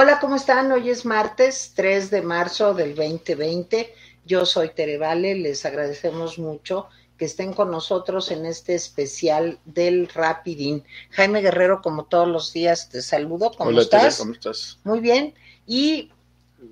Hola, 0.00 0.20
¿cómo 0.20 0.36
están? 0.36 0.70
Hoy 0.70 0.90
es 0.90 1.04
martes 1.04 1.72
3 1.74 2.10
de 2.10 2.22
marzo 2.22 2.72
del 2.72 2.94
2020. 2.94 3.92
Yo 4.24 4.46
soy 4.46 4.68
Tere 4.68 4.96
Vale, 4.96 5.34
les 5.34 5.66
agradecemos 5.66 6.38
mucho 6.38 6.86
que 7.16 7.24
estén 7.24 7.52
con 7.52 7.72
nosotros 7.72 8.30
en 8.30 8.46
este 8.46 8.76
especial 8.76 9.58
del 9.64 10.06
Rapidín. 10.06 10.84
Jaime 11.10 11.40
Guerrero, 11.40 11.82
como 11.82 12.04
todos 12.04 12.28
los 12.28 12.52
días, 12.52 12.88
te 12.90 13.02
saludo. 13.02 13.50
¿Cómo 13.50 13.70
Hola, 13.70 13.82
estás? 13.82 14.02
Tere, 14.02 14.14
¿cómo 14.18 14.32
estás? 14.34 14.78
Muy 14.84 15.00
bien. 15.00 15.34
Y 15.66 16.12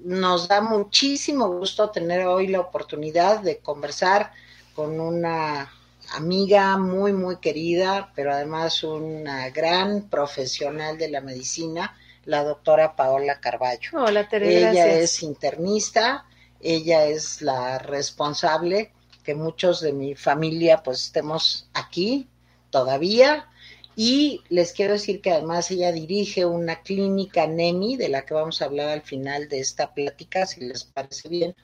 nos 0.05 0.47
da 0.47 0.61
muchísimo 0.61 1.49
gusto 1.49 1.91
tener 1.91 2.29
hoy 2.29 2.47
la 2.47 2.61
oportunidad 2.61 3.41
de 3.41 3.59
conversar 3.59 4.31
con 4.73 5.01
una 5.01 5.73
amiga 6.13 6.77
muy, 6.77 7.13
muy 7.13 7.39
querida, 7.39 8.13
pero 8.15 8.33
además 8.33 8.85
una 8.85 9.51
gran 9.51 10.09
profesional 10.09 10.97
de 10.97 11.11
la 11.11 11.21
medicina, 11.21 11.93
la 12.27 12.45
doctora 12.45 12.95
Paola 12.95 13.41
Carballo. 13.41 13.91
Hola, 13.95 14.29
Tere, 14.29 14.59
ella 14.59 14.73
gracias. 14.73 14.97
es 14.97 15.23
internista, 15.23 16.27
ella 16.61 17.07
es 17.07 17.41
la 17.41 17.79
responsable 17.79 18.93
que 19.25 19.35
muchos 19.35 19.81
de 19.81 19.93
mi 19.93 20.15
familia 20.15 20.83
pues 20.83 21.05
estemos 21.05 21.69
aquí 21.73 22.29
todavía 22.71 23.49
y 23.97 24.43
les 24.51 24.73
quiero 24.73 24.93
decir 24.93 25.23
que 25.23 25.33
además 25.33 25.71
ella 25.71 25.91
dirige 25.91 26.45
una 26.45 26.83
clínica 26.83 27.47
NEMI 27.47 27.97
de 27.97 28.11
la 28.11 28.27
que 28.27 28.35
vamos 28.35 28.61
a 28.61 28.67
hablar 28.67 28.89
al 28.89 29.03
final 29.03 29.49
de 29.49 29.61
esta 29.61 29.95
plática, 29.95 30.47
si 30.47 30.61
les 30.61 30.85
parece 30.85 31.29
bien, 31.29 31.57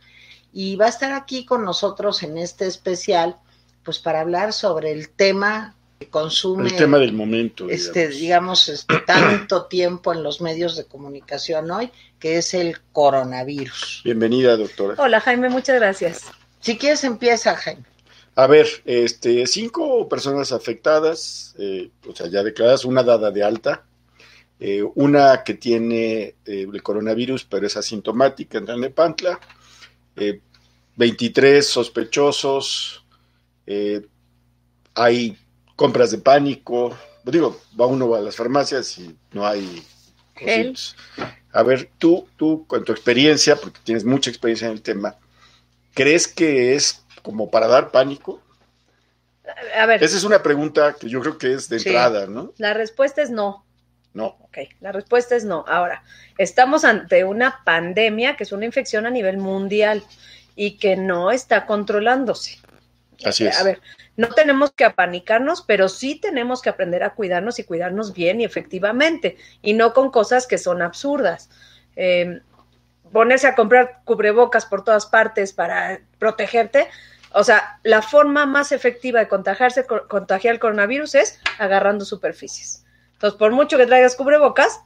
y 0.52 0.76
va 0.76 0.86
a 0.86 0.90
estar 0.90 1.12
aquí 1.12 1.44
con 1.44 1.64
nosotros 1.64 2.22
en 2.22 2.38
este 2.38 2.66
especial 2.66 3.38
pues 3.84 3.98
para 3.98 4.20
hablar 4.20 4.52
sobre 4.52 4.92
el 4.92 5.10
tema 5.10 5.76
consume 6.08 6.68
El 6.68 6.76
tema 6.76 6.98
del 6.98 7.12
momento. 7.12 7.68
este, 7.68 8.08
digamos. 8.08 8.66
digamos, 8.66 8.68
este, 8.68 8.98
tanto 9.06 9.66
tiempo 9.66 10.12
en 10.12 10.22
los 10.22 10.40
medios 10.40 10.76
de 10.76 10.84
comunicación 10.84 11.70
hoy, 11.70 11.90
que 12.18 12.38
es 12.38 12.54
el 12.54 12.78
coronavirus. 12.92 14.02
Bienvenida, 14.04 14.56
doctora. 14.56 14.94
Hola, 14.98 15.20
Jaime, 15.20 15.48
muchas 15.48 15.76
gracias. 15.76 16.22
Si 16.60 16.76
quieres, 16.78 17.04
empieza, 17.04 17.56
Jaime. 17.56 17.84
A 18.34 18.46
ver, 18.46 18.66
este, 18.84 19.46
cinco 19.46 20.08
personas 20.08 20.52
afectadas, 20.52 21.54
eh, 21.58 21.90
o 22.08 22.14
sea, 22.14 22.28
ya 22.28 22.42
declaradas, 22.42 22.84
una 22.84 23.02
dada 23.02 23.30
de 23.30 23.42
alta, 23.42 23.84
eh, 24.58 24.82
una 24.94 25.42
que 25.44 25.54
tiene 25.54 26.34
eh, 26.46 26.66
el 26.72 26.82
coronavirus, 26.82 27.44
pero 27.44 27.66
es 27.66 27.76
asintomática 27.76 28.58
en 28.58 28.64
Tlalnepantla, 28.64 29.40
eh, 30.16 30.40
23 30.96 31.66
sospechosos, 31.66 33.04
eh, 33.66 34.02
hay 34.94 35.36
compras 35.82 36.12
de 36.12 36.18
pánico, 36.18 36.96
digo, 37.24 37.60
va 37.78 37.86
uno 37.86 38.14
a 38.14 38.20
las 38.20 38.36
farmacias 38.36 38.96
y 38.98 39.16
no 39.32 39.44
hay. 39.44 39.82
A 41.52 41.62
ver, 41.64 41.90
tú, 41.98 42.28
tú, 42.36 42.64
con 42.68 42.84
tu 42.84 42.92
experiencia, 42.92 43.56
porque 43.56 43.80
tienes 43.82 44.04
mucha 44.04 44.30
experiencia 44.30 44.68
en 44.68 44.74
el 44.74 44.82
tema, 44.82 45.16
¿crees 45.92 46.28
que 46.28 46.74
es 46.76 47.04
como 47.22 47.50
para 47.50 47.66
dar 47.66 47.90
pánico? 47.90 48.40
A 49.76 49.86
ver, 49.86 50.02
Esa 50.04 50.16
es 50.16 50.22
una 50.22 50.40
pregunta 50.40 50.94
que 50.94 51.08
yo 51.08 51.20
creo 51.20 51.36
que 51.36 51.52
es 51.52 51.68
de 51.68 51.80
Sí. 51.80 51.88
entrada, 51.88 52.26
¿no? 52.26 52.52
la 52.58 52.74
respuesta 52.74 53.20
es 53.20 53.30
no. 53.30 53.64
No. 54.14 54.36
Ok, 54.40 54.58
la 54.80 54.92
respuesta 54.92 55.34
es 55.34 55.44
no. 55.44 55.64
Ahora, 55.66 56.04
estamos 56.38 56.84
ante 56.84 57.24
una 57.24 57.64
pandemia 57.64 58.36
que 58.36 58.44
es 58.44 58.52
una 58.52 58.66
infección 58.66 59.04
a 59.04 59.10
nivel 59.10 59.38
mundial 59.38 60.04
y 60.54 60.76
que 60.76 60.96
no 60.96 61.32
está 61.32 61.66
controlándose. 61.66 62.58
Así 63.24 63.46
es. 63.46 63.58
A 63.58 63.64
ver, 63.64 63.80
no 64.16 64.28
tenemos 64.28 64.72
que 64.72 64.84
apanicarnos, 64.84 65.62
pero 65.62 65.88
sí 65.88 66.16
tenemos 66.16 66.62
que 66.62 66.70
aprender 66.70 67.02
a 67.02 67.14
cuidarnos 67.14 67.58
y 67.58 67.64
cuidarnos 67.64 68.12
bien 68.12 68.40
y 68.40 68.44
efectivamente, 68.44 69.36
y 69.62 69.72
no 69.74 69.94
con 69.94 70.10
cosas 70.10 70.46
que 70.46 70.58
son 70.58 70.82
absurdas. 70.82 71.48
Eh, 71.96 72.40
ponerse 73.12 73.46
a 73.46 73.54
comprar 73.54 74.00
cubrebocas 74.04 74.66
por 74.66 74.84
todas 74.84 75.06
partes 75.06 75.52
para 75.52 76.00
protegerte. 76.18 76.88
O 77.34 77.44
sea, 77.44 77.78
la 77.82 78.02
forma 78.02 78.46
más 78.46 78.72
efectiva 78.72 79.20
de 79.20 79.28
contagiarse, 79.28 79.86
co- 79.86 80.06
contagiar 80.08 80.54
el 80.54 80.60
coronavirus 80.60 81.14
es 81.14 81.40
agarrando 81.58 82.04
superficies. 82.04 82.84
Entonces, 83.14 83.38
por 83.38 83.52
mucho 83.52 83.78
que 83.78 83.86
traigas 83.86 84.16
cubrebocas, 84.16 84.80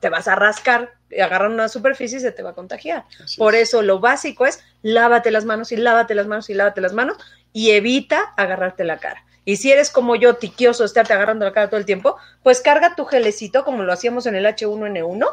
te 0.00 0.08
vas 0.08 0.26
a 0.26 0.34
rascar 0.34 0.94
y 1.10 1.20
agarrar 1.20 1.50
una 1.50 1.68
superficie 1.68 2.18
y 2.18 2.20
se 2.20 2.32
te 2.32 2.42
va 2.42 2.50
a 2.50 2.54
contagiar. 2.54 3.04
Así 3.22 3.38
Por 3.38 3.54
es. 3.54 3.68
eso 3.68 3.82
lo 3.82 4.00
básico 4.00 4.46
es 4.46 4.64
lávate 4.86 5.32
las 5.32 5.44
manos 5.44 5.72
y 5.72 5.76
lávate 5.76 6.14
las 6.14 6.28
manos 6.28 6.48
y 6.48 6.54
lávate 6.54 6.80
las 6.80 6.92
manos 6.92 7.16
y 7.52 7.72
evita 7.72 8.32
agarrarte 8.36 8.84
la 8.84 8.98
cara. 8.98 9.24
Y 9.44 9.56
si 9.56 9.72
eres 9.72 9.90
como 9.90 10.14
yo, 10.14 10.36
tiquioso, 10.36 10.84
estarte 10.84 11.12
agarrando 11.12 11.44
la 11.44 11.52
cara 11.52 11.68
todo 11.68 11.80
el 11.80 11.86
tiempo, 11.86 12.16
pues 12.44 12.60
carga 12.60 12.94
tu 12.94 13.04
gelecito 13.04 13.64
como 13.64 13.82
lo 13.82 13.92
hacíamos 13.92 14.26
en 14.26 14.36
el 14.36 14.44
H1N1, 14.44 15.26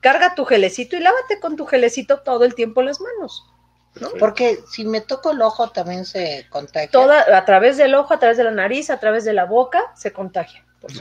carga 0.00 0.34
tu 0.36 0.44
gelecito 0.44 0.96
y 0.96 1.00
lávate 1.00 1.40
con 1.40 1.56
tu 1.56 1.66
gelecito 1.66 2.20
todo 2.20 2.44
el 2.44 2.54
tiempo 2.54 2.82
las 2.82 3.00
manos. 3.00 3.44
Porque 4.20 4.60
si 4.70 4.84
me 4.84 5.00
toco 5.00 5.32
el 5.32 5.42
ojo 5.42 5.70
también 5.70 6.04
se 6.04 6.46
contagia. 6.48 6.90
Toda, 6.90 7.36
a 7.36 7.44
través 7.44 7.76
del 7.76 7.96
ojo, 7.96 8.14
a 8.14 8.20
través 8.20 8.36
de 8.36 8.44
la 8.44 8.52
nariz, 8.52 8.90
a 8.90 9.00
través 9.00 9.24
de 9.24 9.32
la 9.32 9.44
boca, 9.44 9.92
se 9.96 10.12
contagia. 10.12 10.64
por. 10.80 10.92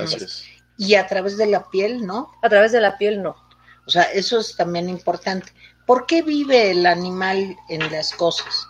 Y 0.78 0.96
a 0.96 1.06
través 1.06 1.38
de 1.38 1.46
la 1.46 1.70
piel, 1.70 2.08
¿no? 2.08 2.32
A 2.42 2.50
través 2.50 2.72
de 2.72 2.82
la 2.82 2.98
piel, 2.98 3.22
no. 3.22 3.36
O 3.86 3.92
sea, 3.92 4.04
eso 4.04 4.40
es 4.40 4.56
también 4.56 4.90
importante. 4.90 5.52
¿Por 5.90 6.06
qué 6.06 6.22
vive 6.22 6.70
el 6.70 6.86
animal 6.86 7.58
en 7.68 7.92
las 7.92 8.14
cosas? 8.14 8.68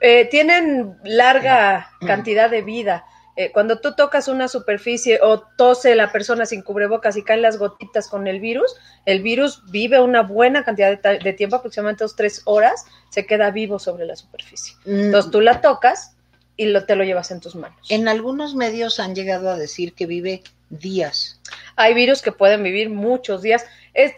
Eh, 0.00 0.26
tienen 0.26 0.96
larga 1.02 1.90
cantidad 2.06 2.48
de 2.48 2.62
vida. 2.62 3.04
Eh, 3.34 3.50
cuando 3.50 3.80
tú 3.80 3.96
tocas 3.96 4.28
una 4.28 4.46
superficie 4.46 5.18
o 5.24 5.40
tose 5.40 5.96
la 5.96 6.12
persona 6.12 6.46
sin 6.46 6.62
cubrebocas 6.62 7.16
y 7.16 7.24
caen 7.24 7.42
las 7.42 7.58
gotitas 7.58 8.08
con 8.08 8.28
el 8.28 8.38
virus, 8.38 8.76
el 9.06 9.22
virus 9.22 9.68
vive 9.72 9.98
una 9.98 10.22
buena 10.22 10.64
cantidad 10.64 10.96
de, 11.00 11.32
tiempo, 11.32 11.56
aproximadamente 11.56 12.04
dos, 12.04 12.14
tres 12.14 12.42
horas, 12.44 12.84
se 13.10 13.26
queda 13.26 13.50
vivo 13.50 13.80
sobre 13.80 14.06
la 14.06 14.14
superficie. 14.14 14.76
Entonces 14.86 15.32
tú 15.32 15.40
la 15.40 15.62
tocas 15.62 16.14
y 16.56 16.66
lo, 16.66 16.84
te 16.84 16.94
lo 16.94 17.02
llevas 17.02 17.32
en 17.32 17.40
tus 17.40 17.56
manos. 17.56 17.90
En 17.90 18.06
algunos 18.06 18.54
medios 18.54 19.00
han 19.00 19.16
llegado 19.16 19.50
a 19.50 19.56
decir 19.56 19.94
que 19.94 20.06
vive 20.06 20.44
días. 20.70 21.40
Hay 21.74 21.92
virus 21.92 22.22
que 22.22 22.30
pueden 22.30 22.62
vivir 22.62 22.88
muchos 22.88 23.42
días. 23.42 23.66
Es- 23.94 24.14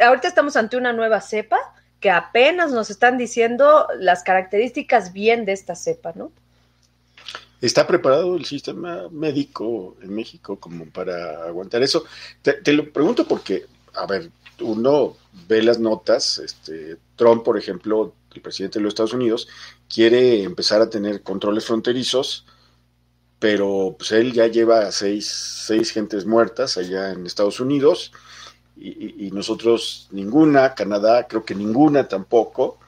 ahorita 0.00 0.26
estamos 0.26 0.56
ante 0.56 0.78
una 0.78 0.94
nueva 0.94 1.20
cepa 1.20 1.58
que 2.02 2.10
apenas 2.10 2.72
nos 2.72 2.90
están 2.90 3.16
diciendo 3.16 3.86
las 3.98 4.24
características 4.24 5.12
bien 5.12 5.44
de 5.46 5.52
esta 5.52 5.76
cepa, 5.76 6.12
¿no? 6.16 6.32
¿Está 7.60 7.86
preparado 7.86 8.36
el 8.36 8.44
sistema 8.44 9.08
médico 9.12 9.96
en 10.02 10.12
México 10.12 10.58
como 10.58 10.86
para 10.86 11.44
aguantar 11.44 11.80
eso? 11.80 12.04
Te, 12.42 12.72
lo 12.72 12.92
pregunto 12.92 13.26
porque, 13.26 13.66
a 13.94 14.04
ver, 14.06 14.30
uno 14.60 15.16
ve 15.46 15.62
las 15.62 15.78
notas, 15.78 16.38
este, 16.38 16.96
Trump, 17.14 17.44
por 17.44 17.56
ejemplo, 17.56 18.12
el 18.34 18.42
presidente 18.42 18.80
de 18.80 18.82
los 18.82 18.90
Estados 18.90 19.14
Unidos, 19.14 19.46
quiere 19.88 20.42
empezar 20.42 20.82
a 20.82 20.90
tener 20.90 21.22
controles 21.22 21.64
fronterizos, 21.64 22.44
pero 23.38 23.94
pues 23.96 24.10
él 24.10 24.32
ya 24.32 24.48
lleva 24.48 24.90
seis, 24.90 25.28
seis 25.28 25.92
gentes 25.92 26.26
muertas 26.26 26.76
allá 26.76 27.12
en 27.12 27.26
Estados 27.26 27.60
Unidos 27.60 28.10
y, 28.76 29.26
y- 29.26 29.30
nosotros 29.30 30.08
ninguna, 30.10 30.74
Canadá 30.74 31.26
creo 31.28 31.44
que 31.44 31.54
ninguna 31.54 32.08
tampoco, 32.08 32.78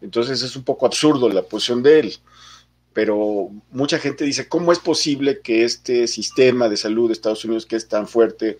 entonces 0.00 0.42
es 0.42 0.56
un 0.56 0.64
poco 0.64 0.86
absurdo 0.86 1.28
la 1.28 1.42
posición 1.42 1.82
de 1.82 2.00
él 2.00 2.16
pero 2.94 3.48
mucha 3.70 3.98
gente 3.98 4.22
dice, 4.24 4.48
¿cómo 4.48 4.70
es 4.70 4.78
posible 4.78 5.40
que 5.40 5.64
este 5.64 6.06
sistema 6.06 6.68
de 6.68 6.76
salud 6.76 7.08
de 7.08 7.14
Estados 7.14 7.42
Unidos, 7.46 7.64
que 7.64 7.76
es 7.76 7.88
tan 7.88 8.06
fuerte, 8.06 8.58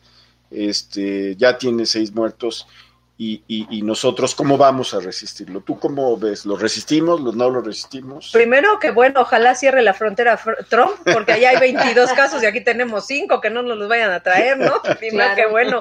este, 0.51 1.37
ya 1.37 1.59
tiene 1.59 1.85
seis 1.85 2.15
muertos 2.15 2.67
y, 3.19 3.43
y- 3.47 3.67
y 3.71 3.83
nosotros 3.83 4.35
cómo 4.35 4.57
vamos 4.57 4.95
a 4.95 5.01
resistirlo? 5.01 5.61
¿Tú 5.61 5.79
cómo 5.79 6.17
ves? 6.17 6.47
¿Lo 6.47 6.57
resistimos? 6.57 7.21
¿Lo 7.21 7.33
no 7.33 7.51
lo 7.51 7.61
resistimos? 7.61 8.31
Primero 8.33 8.79
que 8.81 8.91
bueno, 8.91 9.21
ojalá 9.21 9.55
cierre 9.55 9.83
la 9.83 9.93
frontera 9.93 10.39
Fr- 10.39 10.67
Trump, 10.67 10.93
porque 11.13 11.33
allá 11.33 11.51
hay 11.51 11.59
22 11.61 12.13
casos 12.15 12.43
y 12.43 12.47
aquí 12.47 12.63
tenemos 12.63 13.07
5, 13.07 13.39
que 13.43 13.51
no 13.51 13.63
nos 13.63 13.77
los 13.77 13.87
vayan 13.89 14.13
a 14.13 14.23
traer, 14.23 14.57
¿no? 14.57 14.81
Primero 14.99 15.35
Claro. 15.35 15.37
que 15.37 15.47
bueno. 15.47 15.79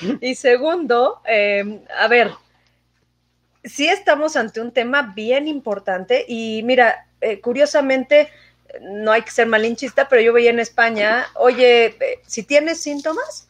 Y 0.20 0.34
segundo, 0.34 1.20
eh, 1.26 1.82
a 1.98 2.08
ver, 2.08 2.32
sí 3.64 3.88
estamos 3.88 4.36
ante 4.36 4.60
un 4.60 4.72
tema 4.72 5.12
bien 5.14 5.48
importante 5.48 6.24
y 6.26 6.62
mira, 6.64 7.06
eh, 7.20 7.40
curiosamente, 7.40 8.30
no 8.80 9.12
hay 9.12 9.22
que 9.22 9.30
ser 9.30 9.46
malinchista, 9.46 10.08
pero 10.08 10.22
yo 10.22 10.32
veía 10.32 10.50
en 10.50 10.60
España, 10.60 11.26
oye, 11.34 11.86
eh, 11.86 12.20
si 12.26 12.42
tienes 12.42 12.80
síntomas, 12.80 13.48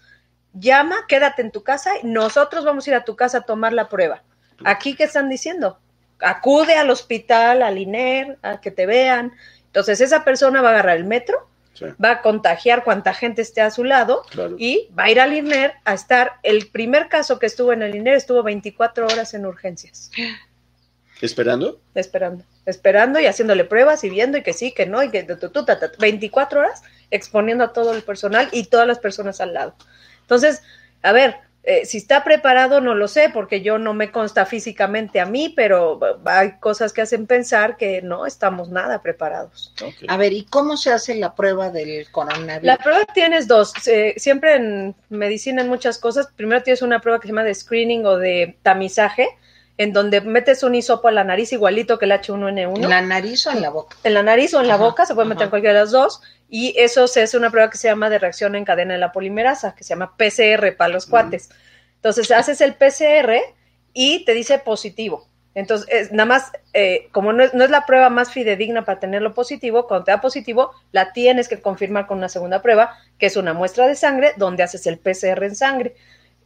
llama, 0.54 0.96
quédate 1.08 1.42
en 1.42 1.50
tu 1.50 1.62
casa 1.62 1.92
y 2.02 2.06
nosotros 2.06 2.64
vamos 2.64 2.86
a 2.86 2.90
ir 2.90 2.96
a 2.96 3.04
tu 3.04 3.16
casa 3.16 3.38
a 3.38 3.42
tomar 3.42 3.72
la 3.72 3.88
prueba. 3.88 4.22
Aquí, 4.64 4.94
¿qué 4.94 5.04
están 5.04 5.28
diciendo? 5.28 5.78
Acude 6.20 6.74
al 6.74 6.90
hospital, 6.90 7.62
al 7.62 7.78
INER, 7.78 8.38
a 8.42 8.60
que 8.60 8.70
te 8.70 8.84
vean. 8.84 9.32
Entonces, 9.66 10.00
esa 10.00 10.24
persona 10.24 10.60
va 10.60 10.68
a 10.68 10.72
agarrar 10.72 10.96
el 10.96 11.04
metro, 11.04 11.48
Sí, 11.74 11.86
va 12.02 12.10
a 12.10 12.22
contagiar 12.22 12.84
cuanta 12.84 13.14
gente 13.14 13.42
esté 13.42 13.60
a 13.60 13.70
su 13.70 13.84
lado 13.84 14.22
claro. 14.30 14.56
y 14.58 14.88
va 14.98 15.04
a 15.04 15.10
ir 15.10 15.20
al 15.20 15.32
INER 15.32 15.74
a 15.84 15.94
estar. 15.94 16.32
El 16.42 16.68
primer 16.68 17.08
caso 17.08 17.38
que 17.38 17.46
estuvo 17.46 17.72
en 17.72 17.82
el 17.82 17.94
INER 17.94 18.14
estuvo 18.14 18.42
24 18.42 19.06
horas 19.06 19.34
en 19.34 19.46
urgencias, 19.46 20.10
¿Esperando? 21.20 21.80
esperando, 21.94 22.44
esperando 22.66 23.20
y 23.20 23.26
haciéndole 23.26 23.64
pruebas 23.64 24.04
y 24.04 24.10
viendo 24.10 24.38
y 24.38 24.42
que 24.42 24.52
sí, 24.52 24.72
que 24.72 24.86
no, 24.86 25.02
y 25.02 25.10
que 25.10 25.22
tu, 25.22 25.36
tu, 25.36 25.50
tu, 25.50 25.64
ta, 25.64 25.78
ta, 25.78 25.90
24 25.98 26.60
horas 26.60 26.82
exponiendo 27.10 27.64
a 27.64 27.72
todo 27.72 27.94
el 27.94 28.02
personal 28.02 28.48
y 28.52 28.64
todas 28.64 28.86
las 28.86 28.98
personas 28.98 29.40
al 29.40 29.54
lado. 29.54 29.74
Entonces, 30.22 30.62
a 31.02 31.12
ver, 31.12 31.36
Eh, 31.62 31.84
si 31.84 31.98
está 31.98 32.24
preparado, 32.24 32.80
no 32.80 32.94
lo 32.94 33.06
sé, 33.06 33.28
porque 33.28 33.60
yo 33.60 33.78
no 33.78 33.92
me 33.92 34.10
consta 34.10 34.46
físicamente 34.46 35.20
a 35.20 35.26
mí, 35.26 35.52
pero 35.54 36.00
hay 36.24 36.52
cosas 36.52 36.92
que 36.94 37.02
hacen 37.02 37.26
pensar 37.26 37.76
que 37.76 38.00
no 38.00 38.24
estamos 38.24 38.70
nada 38.70 39.02
preparados. 39.02 39.74
Okay. 39.74 40.08
A 40.08 40.16
ver, 40.16 40.32
¿y 40.32 40.44
cómo 40.44 40.78
se 40.78 40.90
hace 40.90 41.14
la 41.16 41.34
prueba 41.34 41.70
del 41.70 42.10
coronavirus? 42.10 42.64
La 42.64 42.78
prueba 42.78 43.04
tienes 43.12 43.46
dos. 43.46 43.74
Eh, 43.86 44.14
siempre 44.16 44.56
en 44.56 44.94
medicina, 45.10 45.60
en 45.60 45.68
muchas 45.68 45.98
cosas, 45.98 46.28
primero 46.34 46.62
tienes 46.62 46.80
una 46.80 47.00
prueba 47.00 47.20
que 47.20 47.26
se 47.26 47.32
llama 47.32 47.44
de 47.44 47.54
screening 47.54 48.06
o 48.06 48.16
de 48.16 48.56
tamizaje, 48.62 49.28
en 49.80 49.94
donde 49.94 50.20
metes 50.20 50.62
un 50.62 50.74
hisopo 50.74 51.08
a 51.08 51.10
la 51.10 51.24
nariz 51.24 51.54
igualito 51.54 51.98
que 51.98 52.04
el 52.04 52.12
H1N1. 52.12 52.84
¿En 52.84 52.90
la 52.90 53.00
nariz 53.00 53.46
o 53.46 53.50
en 53.50 53.62
la 53.62 53.70
boca? 53.70 53.96
En 54.04 54.12
la 54.12 54.22
nariz 54.22 54.52
o 54.52 54.60
en 54.60 54.68
la 54.68 54.74
ajá, 54.74 54.84
boca, 54.84 55.06
se 55.06 55.14
puede 55.14 55.26
meter 55.26 55.44
en 55.44 55.48
cualquiera 55.48 55.72
de 55.72 55.80
las 55.80 55.90
dos. 55.90 56.20
Y 56.50 56.74
eso 56.76 57.08
se 57.08 57.22
hace 57.22 57.38
una 57.38 57.48
prueba 57.48 57.70
que 57.70 57.78
se 57.78 57.88
llama 57.88 58.10
de 58.10 58.18
reacción 58.18 58.54
en 58.56 58.66
cadena 58.66 58.92
de 58.92 59.00
la 59.00 59.10
polimerasa, 59.10 59.74
que 59.74 59.82
se 59.82 59.94
llama 59.94 60.18
PCR 60.18 60.76
para 60.76 60.92
los 60.92 61.06
cuates. 61.06 61.48
Entonces 61.94 62.30
haces 62.30 62.60
el 62.60 62.74
PCR 62.74 63.36
y 63.94 64.22
te 64.26 64.34
dice 64.34 64.58
positivo. 64.58 65.26
Entonces, 65.54 65.88
es, 65.90 66.12
nada 66.12 66.26
más, 66.26 66.52
eh, 66.74 67.08
como 67.10 67.32
no 67.32 67.42
es, 67.42 67.54
no 67.54 67.64
es, 67.64 67.70
la 67.70 67.86
prueba 67.86 68.10
más 68.10 68.30
fidedigna 68.30 68.84
para 68.84 69.00
tenerlo 69.00 69.32
positivo, 69.32 69.88
cuando 69.88 70.04
te 70.04 70.10
da 70.10 70.20
positivo, 70.20 70.72
la 70.92 71.14
tienes 71.14 71.48
que 71.48 71.58
confirmar 71.58 72.06
con 72.06 72.18
una 72.18 72.28
segunda 72.28 72.60
prueba, 72.60 72.98
que 73.18 73.24
es 73.24 73.36
una 73.38 73.54
muestra 73.54 73.86
de 73.86 73.94
sangre, 73.94 74.34
donde 74.36 74.62
haces 74.62 74.86
el 74.86 74.98
PCR 74.98 75.42
en 75.42 75.56
sangre, 75.56 75.96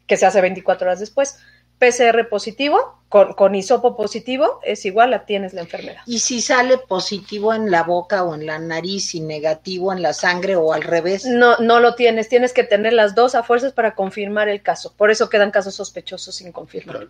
que 0.06 0.16
se 0.16 0.24
hace 0.24 0.40
24 0.40 0.86
horas 0.86 1.00
después. 1.00 1.40
PCR 1.78 2.28
positivo, 2.28 2.98
con, 3.08 3.34
con 3.34 3.54
hisopo 3.54 3.96
positivo, 3.96 4.60
es 4.64 4.84
igual, 4.84 5.10
la 5.10 5.24
tienes 5.26 5.52
la 5.52 5.60
enfermedad. 5.60 6.02
¿Y 6.06 6.18
si 6.20 6.40
sale 6.40 6.78
positivo 6.78 7.54
en 7.54 7.70
la 7.70 7.82
boca 7.82 8.24
o 8.24 8.34
en 8.34 8.46
la 8.46 8.58
nariz 8.58 9.14
y 9.14 9.20
negativo 9.20 9.92
en 9.92 10.02
la 10.02 10.12
sangre 10.12 10.56
o 10.56 10.72
al 10.72 10.82
revés? 10.82 11.24
No, 11.24 11.56
no 11.58 11.80
lo 11.80 11.94
tienes, 11.94 12.28
tienes 12.28 12.52
que 12.52 12.64
tener 12.64 12.92
las 12.92 13.14
dos 13.14 13.34
a 13.34 13.42
fuerzas 13.42 13.72
para 13.72 13.94
confirmar 13.94 14.48
el 14.48 14.62
caso. 14.62 14.94
Por 14.96 15.10
eso 15.10 15.28
quedan 15.28 15.50
casos 15.50 15.74
sospechosos 15.74 16.34
sin 16.34 16.52
confirmar. 16.52 17.08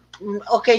Ok, 0.49 0.71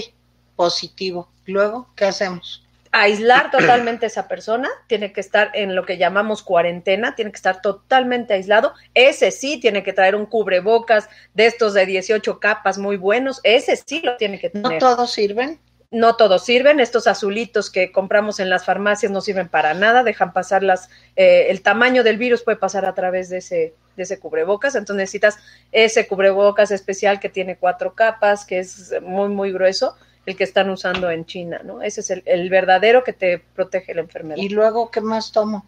positivo. 0.54 1.28
Luego, 1.46 1.88
¿qué 1.96 2.04
hacemos? 2.04 2.65
Aislar 2.92 3.50
totalmente 3.50 4.06
a 4.06 4.08
esa 4.08 4.28
persona, 4.28 4.68
tiene 4.86 5.12
que 5.12 5.20
estar 5.20 5.50
en 5.54 5.74
lo 5.74 5.84
que 5.84 5.98
llamamos 5.98 6.42
cuarentena, 6.42 7.14
tiene 7.14 7.30
que 7.30 7.36
estar 7.36 7.60
totalmente 7.60 8.34
aislado. 8.34 8.74
Ese 8.94 9.30
sí 9.30 9.58
tiene 9.60 9.82
que 9.82 9.92
traer 9.92 10.14
un 10.14 10.26
cubrebocas 10.26 11.08
de 11.34 11.46
estos 11.46 11.74
de 11.74 11.86
18 11.86 12.40
capas 12.40 12.78
muy 12.78 12.96
buenos, 12.96 13.40
ese 13.42 13.76
sí 13.76 14.00
lo 14.02 14.16
tiene 14.16 14.38
que 14.38 14.50
tener. 14.50 14.72
¿No 14.72 14.78
todos 14.78 15.12
sirven? 15.12 15.60
No 15.90 16.16
todos 16.16 16.44
sirven, 16.44 16.80
estos 16.80 17.06
azulitos 17.06 17.70
que 17.70 17.92
compramos 17.92 18.40
en 18.40 18.50
las 18.50 18.64
farmacias 18.64 19.12
no 19.12 19.20
sirven 19.20 19.48
para 19.48 19.72
nada, 19.72 20.02
dejan 20.02 20.32
pasar 20.32 20.62
las, 20.62 20.90
eh, 21.14 21.46
el 21.48 21.62
tamaño 21.62 22.02
del 22.02 22.18
virus 22.18 22.42
puede 22.42 22.58
pasar 22.58 22.84
a 22.84 22.94
través 22.94 23.28
de 23.28 23.38
ese, 23.38 23.74
de 23.96 24.02
ese 24.02 24.18
cubrebocas, 24.18 24.74
entonces 24.74 25.02
necesitas 25.02 25.38
ese 25.70 26.08
cubrebocas 26.08 26.70
especial 26.72 27.20
que 27.20 27.28
tiene 27.28 27.56
cuatro 27.56 27.94
capas, 27.94 28.44
que 28.44 28.58
es 28.58 28.94
muy, 29.00 29.28
muy 29.28 29.52
grueso, 29.52 29.96
el 30.26 30.36
que 30.36 30.44
están 30.44 30.68
usando 30.70 31.10
en 31.10 31.24
China, 31.24 31.62
¿no? 31.64 31.80
Ese 31.82 32.00
es 32.00 32.10
el, 32.10 32.22
el, 32.26 32.50
verdadero 32.50 33.04
que 33.04 33.12
te 33.12 33.38
protege 33.38 33.94
la 33.94 34.02
enfermedad. 34.02 34.36
¿Y 34.36 34.48
luego 34.48 34.90
qué 34.90 35.00
más 35.00 35.32
tomo? 35.32 35.66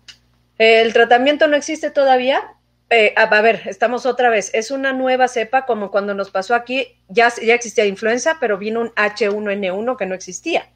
El 0.59 0.93
tratamiento 0.93 1.47
no 1.47 1.57
existe 1.57 1.91
todavía. 1.91 2.43
Eh, 2.91 3.15
a, 3.17 3.23
a, 3.23 3.41
ver, 3.41 3.63
estamos 3.67 4.05
otra 4.05 4.31
vez. 4.31 4.51
Es 4.55 4.73
una 4.73 4.93
nueva 4.93 5.29
cepa, 5.29 5.65
como 5.65 5.91
cuando 5.91 6.13
nos 6.15 6.31
pasó 6.31 6.57
aquí, 6.57 6.89
ya, 7.09 7.33
ya 7.41 7.55
existía 7.55 7.87
influenza, 7.87 8.39
pero 8.41 8.59
vino 8.59 8.81
un 8.81 8.91
H1N1 8.91 9.97
que 9.97 10.07
no 10.07 10.15
existía. 10.15 10.69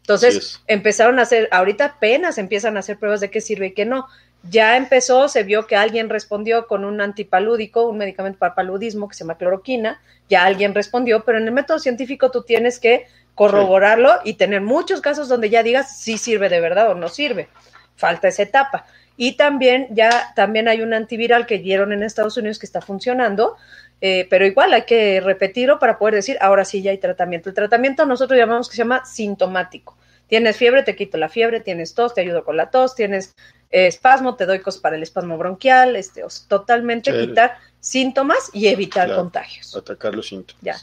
Entonces 0.00 0.60
empezaron 0.66 1.18
a 1.18 1.22
hacer, 1.22 1.48
ahorita 1.52 1.84
apenas 1.84 2.38
empiezan 2.38 2.76
a 2.76 2.80
hacer 2.80 2.98
pruebas 2.98 3.20
de 3.20 3.30
qué 3.30 3.40
sirve 3.40 3.66
y 3.66 3.72
qué 3.72 3.84
no. 3.84 4.06
Ya 4.50 4.76
empezó, 4.76 5.28
se 5.28 5.42
vio 5.42 5.66
que 5.66 5.76
alguien 5.76 6.08
respondió 6.08 6.66
con 6.66 6.84
un 6.84 7.00
antipalúdico, 7.00 7.86
un 7.86 7.98
medicamento 7.98 8.38
para 8.38 8.54
paludismo 8.54 9.08
que 9.08 9.14
se 9.14 9.24
llama 9.24 9.36
cloroquina, 9.36 10.00
ya 10.30 10.44
alguien 10.44 10.74
respondió, 10.74 11.24
pero 11.24 11.38
en 11.38 11.44
el 11.44 11.52
método 11.52 11.78
científico 11.78 12.30
tú 12.30 12.42
tienes 12.42 12.80
que 12.80 13.06
corroborarlo 13.40 14.12
sí. 14.22 14.30
y 14.30 14.34
tener 14.34 14.60
muchos 14.60 15.00
casos 15.00 15.26
donde 15.26 15.48
ya 15.48 15.62
digas 15.62 15.98
si 15.98 16.18
sirve 16.18 16.50
de 16.50 16.60
verdad 16.60 16.90
o 16.90 16.94
no 16.94 17.08
sirve. 17.08 17.48
Falta 17.96 18.28
esa 18.28 18.42
etapa. 18.42 18.84
Y 19.16 19.38
también 19.38 19.88
ya 19.92 20.34
también 20.36 20.68
hay 20.68 20.82
un 20.82 20.92
antiviral 20.92 21.46
que 21.46 21.58
dieron 21.58 21.94
en 21.94 22.02
Estados 22.02 22.36
Unidos 22.36 22.58
que 22.58 22.66
está 22.66 22.82
funcionando, 22.82 23.56
eh, 24.02 24.26
pero 24.28 24.44
igual 24.44 24.74
hay 24.74 24.82
que 24.82 25.22
repetirlo 25.22 25.78
para 25.78 25.98
poder 25.98 26.16
decir, 26.16 26.36
ahora 26.42 26.66
sí 26.66 26.82
ya 26.82 26.90
hay 26.90 26.98
tratamiento. 26.98 27.48
El 27.48 27.54
tratamiento 27.54 28.04
nosotros 28.04 28.38
llamamos 28.38 28.68
que 28.68 28.76
se 28.76 28.82
llama 28.82 29.06
sintomático. 29.06 29.96
Tienes 30.26 30.58
fiebre, 30.58 30.82
te 30.82 30.94
quito 30.94 31.16
la 31.16 31.30
fiebre, 31.30 31.60
tienes 31.60 31.94
tos, 31.94 32.12
te 32.12 32.20
ayudo 32.20 32.44
con 32.44 32.58
la 32.58 32.70
tos, 32.70 32.94
tienes 32.94 33.34
eh, 33.70 33.86
espasmo, 33.86 34.36
te 34.36 34.44
doy 34.44 34.58
cosas 34.58 34.82
para 34.82 34.96
el 34.96 35.02
espasmo 35.02 35.38
bronquial, 35.38 35.96
este, 35.96 36.24
o 36.24 36.28
sea, 36.28 36.46
totalmente 36.46 37.10
sí. 37.10 37.26
quitar 37.26 37.56
síntomas 37.80 38.50
y 38.52 38.66
evitar 38.66 39.06
claro, 39.06 39.22
contagios. 39.22 39.74
Atacar 39.74 40.14
los 40.14 40.28
síntomas. 40.28 40.62
Ya. 40.62 40.76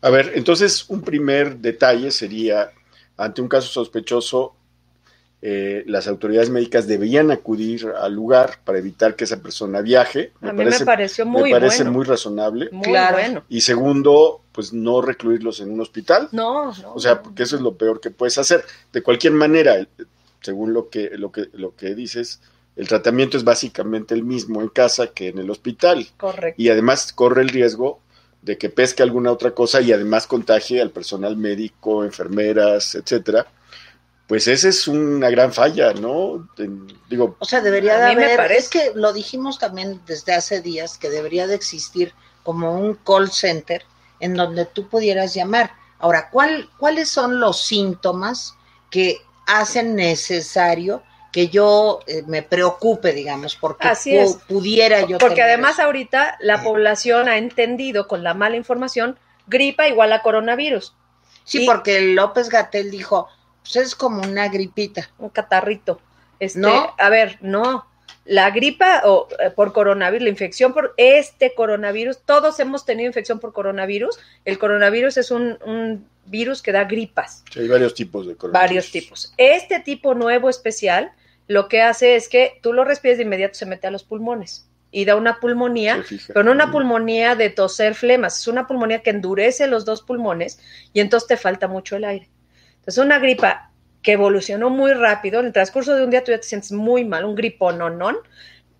A 0.00 0.10
ver, 0.10 0.32
entonces 0.34 0.84
un 0.88 1.02
primer 1.02 1.58
detalle 1.58 2.10
sería, 2.10 2.70
ante 3.16 3.42
un 3.42 3.48
caso 3.48 3.68
sospechoso, 3.68 4.54
eh, 5.42 5.84
las 5.86 6.06
autoridades 6.06 6.50
médicas 6.50 6.86
deberían 6.86 7.30
acudir 7.30 7.86
al 7.98 8.12
lugar 8.12 8.58
para 8.62 8.78
evitar 8.78 9.16
que 9.16 9.24
esa 9.24 9.40
persona 9.40 9.80
viaje. 9.80 10.32
Me 10.40 10.50
a 10.50 10.52
mí 10.52 10.58
parece, 10.64 10.80
me 10.80 10.86
pareció 10.86 11.26
muy 11.26 11.44
Me 11.44 11.50
parece 11.52 11.78
bueno. 11.78 11.92
muy 11.92 12.04
razonable. 12.04 12.68
Muy 12.72 12.84
claro. 12.84 13.16
bueno. 13.16 13.44
Y 13.48 13.62
segundo, 13.62 14.42
pues 14.52 14.74
no 14.74 15.00
recluirlos 15.00 15.60
en 15.60 15.70
un 15.70 15.80
hospital. 15.80 16.28
No, 16.32 16.72
no. 16.74 16.94
O 16.94 17.00
sea, 17.00 17.22
porque 17.22 17.44
eso 17.44 17.56
es 17.56 17.62
lo 17.62 17.74
peor 17.74 18.00
que 18.00 18.10
puedes 18.10 18.36
hacer. 18.36 18.64
De 18.92 19.02
cualquier 19.02 19.32
manera, 19.32 19.86
según 20.42 20.74
lo 20.74 20.90
que, 20.90 21.10
lo 21.16 21.32
que, 21.32 21.48
lo 21.54 21.74
que 21.74 21.94
dices, 21.94 22.40
el 22.76 22.88
tratamiento 22.88 23.36
es 23.36 23.44
básicamente 23.44 24.14
el 24.14 24.22
mismo 24.22 24.62
en 24.62 24.68
casa 24.68 25.08
que 25.08 25.28
en 25.28 25.38
el 25.38 25.50
hospital. 25.50 26.08
Correcto. 26.16 26.60
Y 26.60 26.68
además 26.68 27.12
corre 27.12 27.42
el 27.42 27.48
riesgo 27.48 28.00
de 28.42 28.56
que 28.56 28.70
pesque 28.70 29.02
alguna 29.02 29.32
otra 29.32 29.52
cosa 29.52 29.80
y 29.80 29.92
además 29.92 30.26
contagie 30.26 30.80
al 30.80 30.90
personal 30.90 31.36
médico, 31.36 32.04
enfermeras, 32.04 32.94
etcétera. 32.94 33.46
Pues 34.26 34.46
esa 34.46 34.68
es 34.68 34.86
una 34.86 35.28
gran 35.28 35.52
falla, 35.52 35.92
¿no? 35.92 36.48
Digo, 37.08 37.36
o 37.40 37.44
sea, 37.44 37.60
debería 37.60 37.98
de 37.98 38.12
haber, 38.12 38.52
es 38.52 38.68
que 38.68 38.92
lo 38.94 39.12
dijimos 39.12 39.58
también 39.58 40.00
desde 40.06 40.32
hace 40.32 40.60
días 40.62 40.96
que 40.98 41.10
debería 41.10 41.48
de 41.48 41.56
existir 41.56 42.14
como 42.44 42.78
un 42.78 42.94
call 42.94 43.30
center 43.30 43.82
en 44.20 44.34
donde 44.34 44.66
tú 44.66 44.88
pudieras 44.88 45.34
llamar. 45.34 45.72
Ahora, 45.98 46.30
¿cuál, 46.30 46.70
¿cuáles 46.78 47.08
son 47.08 47.40
los 47.40 47.64
síntomas 47.64 48.54
que 48.90 49.18
hacen 49.46 49.96
necesario 49.96 51.02
que 51.32 51.48
yo 51.48 52.00
eh, 52.06 52.22
me 52.26 52.42
preocupe, 52.42 53.12
digamos, 53.12 53.56
porque 53.56 53.88
Así 53.88 54.16
es. 54.16 54.36
pudiera 54.48 55.06
yo. 55.06 55.18
Porque 55.18 55.42
además 55.42 55.74
eso. 55.74 55.82
ahorita 55.82 56.36
la 56.40 56.62
población 56.62 57.28
ha 57.28 57.38
entendido 57.38 58.08
con 58.08 58.22
la 58.22 58.34
mala 58.34 58.56
información 58.56 59.18
gripa 59.46 59.88
igual 59.88 60.12
a 60.12 60.22
coronavirus. 60.22 60.94
Sí, 61.44 61.64
y, 61.64 61.66
porque 61.66 62.00
López 62.00 62.48
Gatel 62.48 62.90
dijo, 62.90 63.28
pues 63.62 63.76
es 63.76 63.94
como 63.94 64.22
una 64.22 64.48
gripita. 64.48 65.10
Un 65.18 65.30
catarrito. 65.30 66.00
Este, 66.38 66.58
¿No? 66.58 66.94
A 66.98 67.08
ver, 67.10 67.38
no. 67.40 67.86
La 68.24 68.50
gripa 68.50 69.02
o 69.04 69.28
eh, 69.38 69.50
por 69.50 69.72
coronavirus, 69.72 70.22
la 70.24 70.30
infección 70.30 70.72
por 70.72 70.94
este 70.96 71.54
coronavirus, 71.54 72.18
todos 72.24 72.60
hemos 72.60 72.84
tenido 72.84 73.08
infección 73.08 73.40
por 73.40 73.52
coronavirus. 73.52 74.18
El 74.44 74.58
coronavirus 74.58 75.16
es 75.16 75.30
un, 75.30 75.58
un 75.64 76.06
virus 76.26 76.62
que 76.62 76.72
da 76.72 76.84
gripas. 76.84 77.44
Sí, 77.52 77.60
hay 77.60 77.68
varios 77.68 77.94
tipos 77.94 78.26
de 78.26 78.36
coronavirus. 78.36 78.68
Varios 78.68 78.90
tipos. 78.92 79.34
Este 79.36 79.80
tipo 79.80 80.14
nuevo 80.14 80.48
especial 80.48 81.12
lo 81.50 81.66
que 81.66 81.82
hace 81.82 82.14
es 82.14 82.28
que 82.28 82.60
tú 82.62 82.72
lo 82.72 82.84
respiras 82.84 83.18
de 83.18 83.24
inmediato, 83.24 83.54
se 83.54 83.66
mete 83.66 83.88
a 83.88 83.90
los 83.90 84.04
pulmones 84.04 84.70
y 84.92 85.04
da 85.04 85.16
una 85.16 85.40
pulmonía, 85.40 86.04
pero 86.28 86.44
no 86.44 86.52
una 86.52 86.70
pulmonía 86.70 87.34
de 87.34 87.50
toser 87.50 87.96
flemas, 87.96 88.38
es 88.38 88.46
una 88.46 88.68
pulmonía 88.68 89.02
que 89.02 89.10
endurece 89.10 89.66
los 89.66 89.84
dos 89.84 90.02
pulmones 90.02 90.60
y 90.92 91.00
entonces 91.00 91.26
te 91.26 91.36
falta 91.36 91.66
mucho 91.66 91.96
el 91.96 92.04
aire. 92.04 92.30
Entonces, 92.76 93.02
una 93.02 93.18
gripa 93.18 93.72
que 94.00 94.12
evolucionó 94.12 94.70
muy 94.70 94.92
rápido, 94.92 95.40
en 95.40 95.46
el 95.46 95.52
transcurso 95.52 95.96
de 95.96 96.04
un 96.04 96.10
día 96.10 96.22
tú 96.22 96.30
ya 96.30 96.38
te 96.38 96.46
sientes 96.46 96.70
muy 96.70 97.04
mal, 97.04 97.24
un 97.24 97.34
gripononón, 97.34 98.18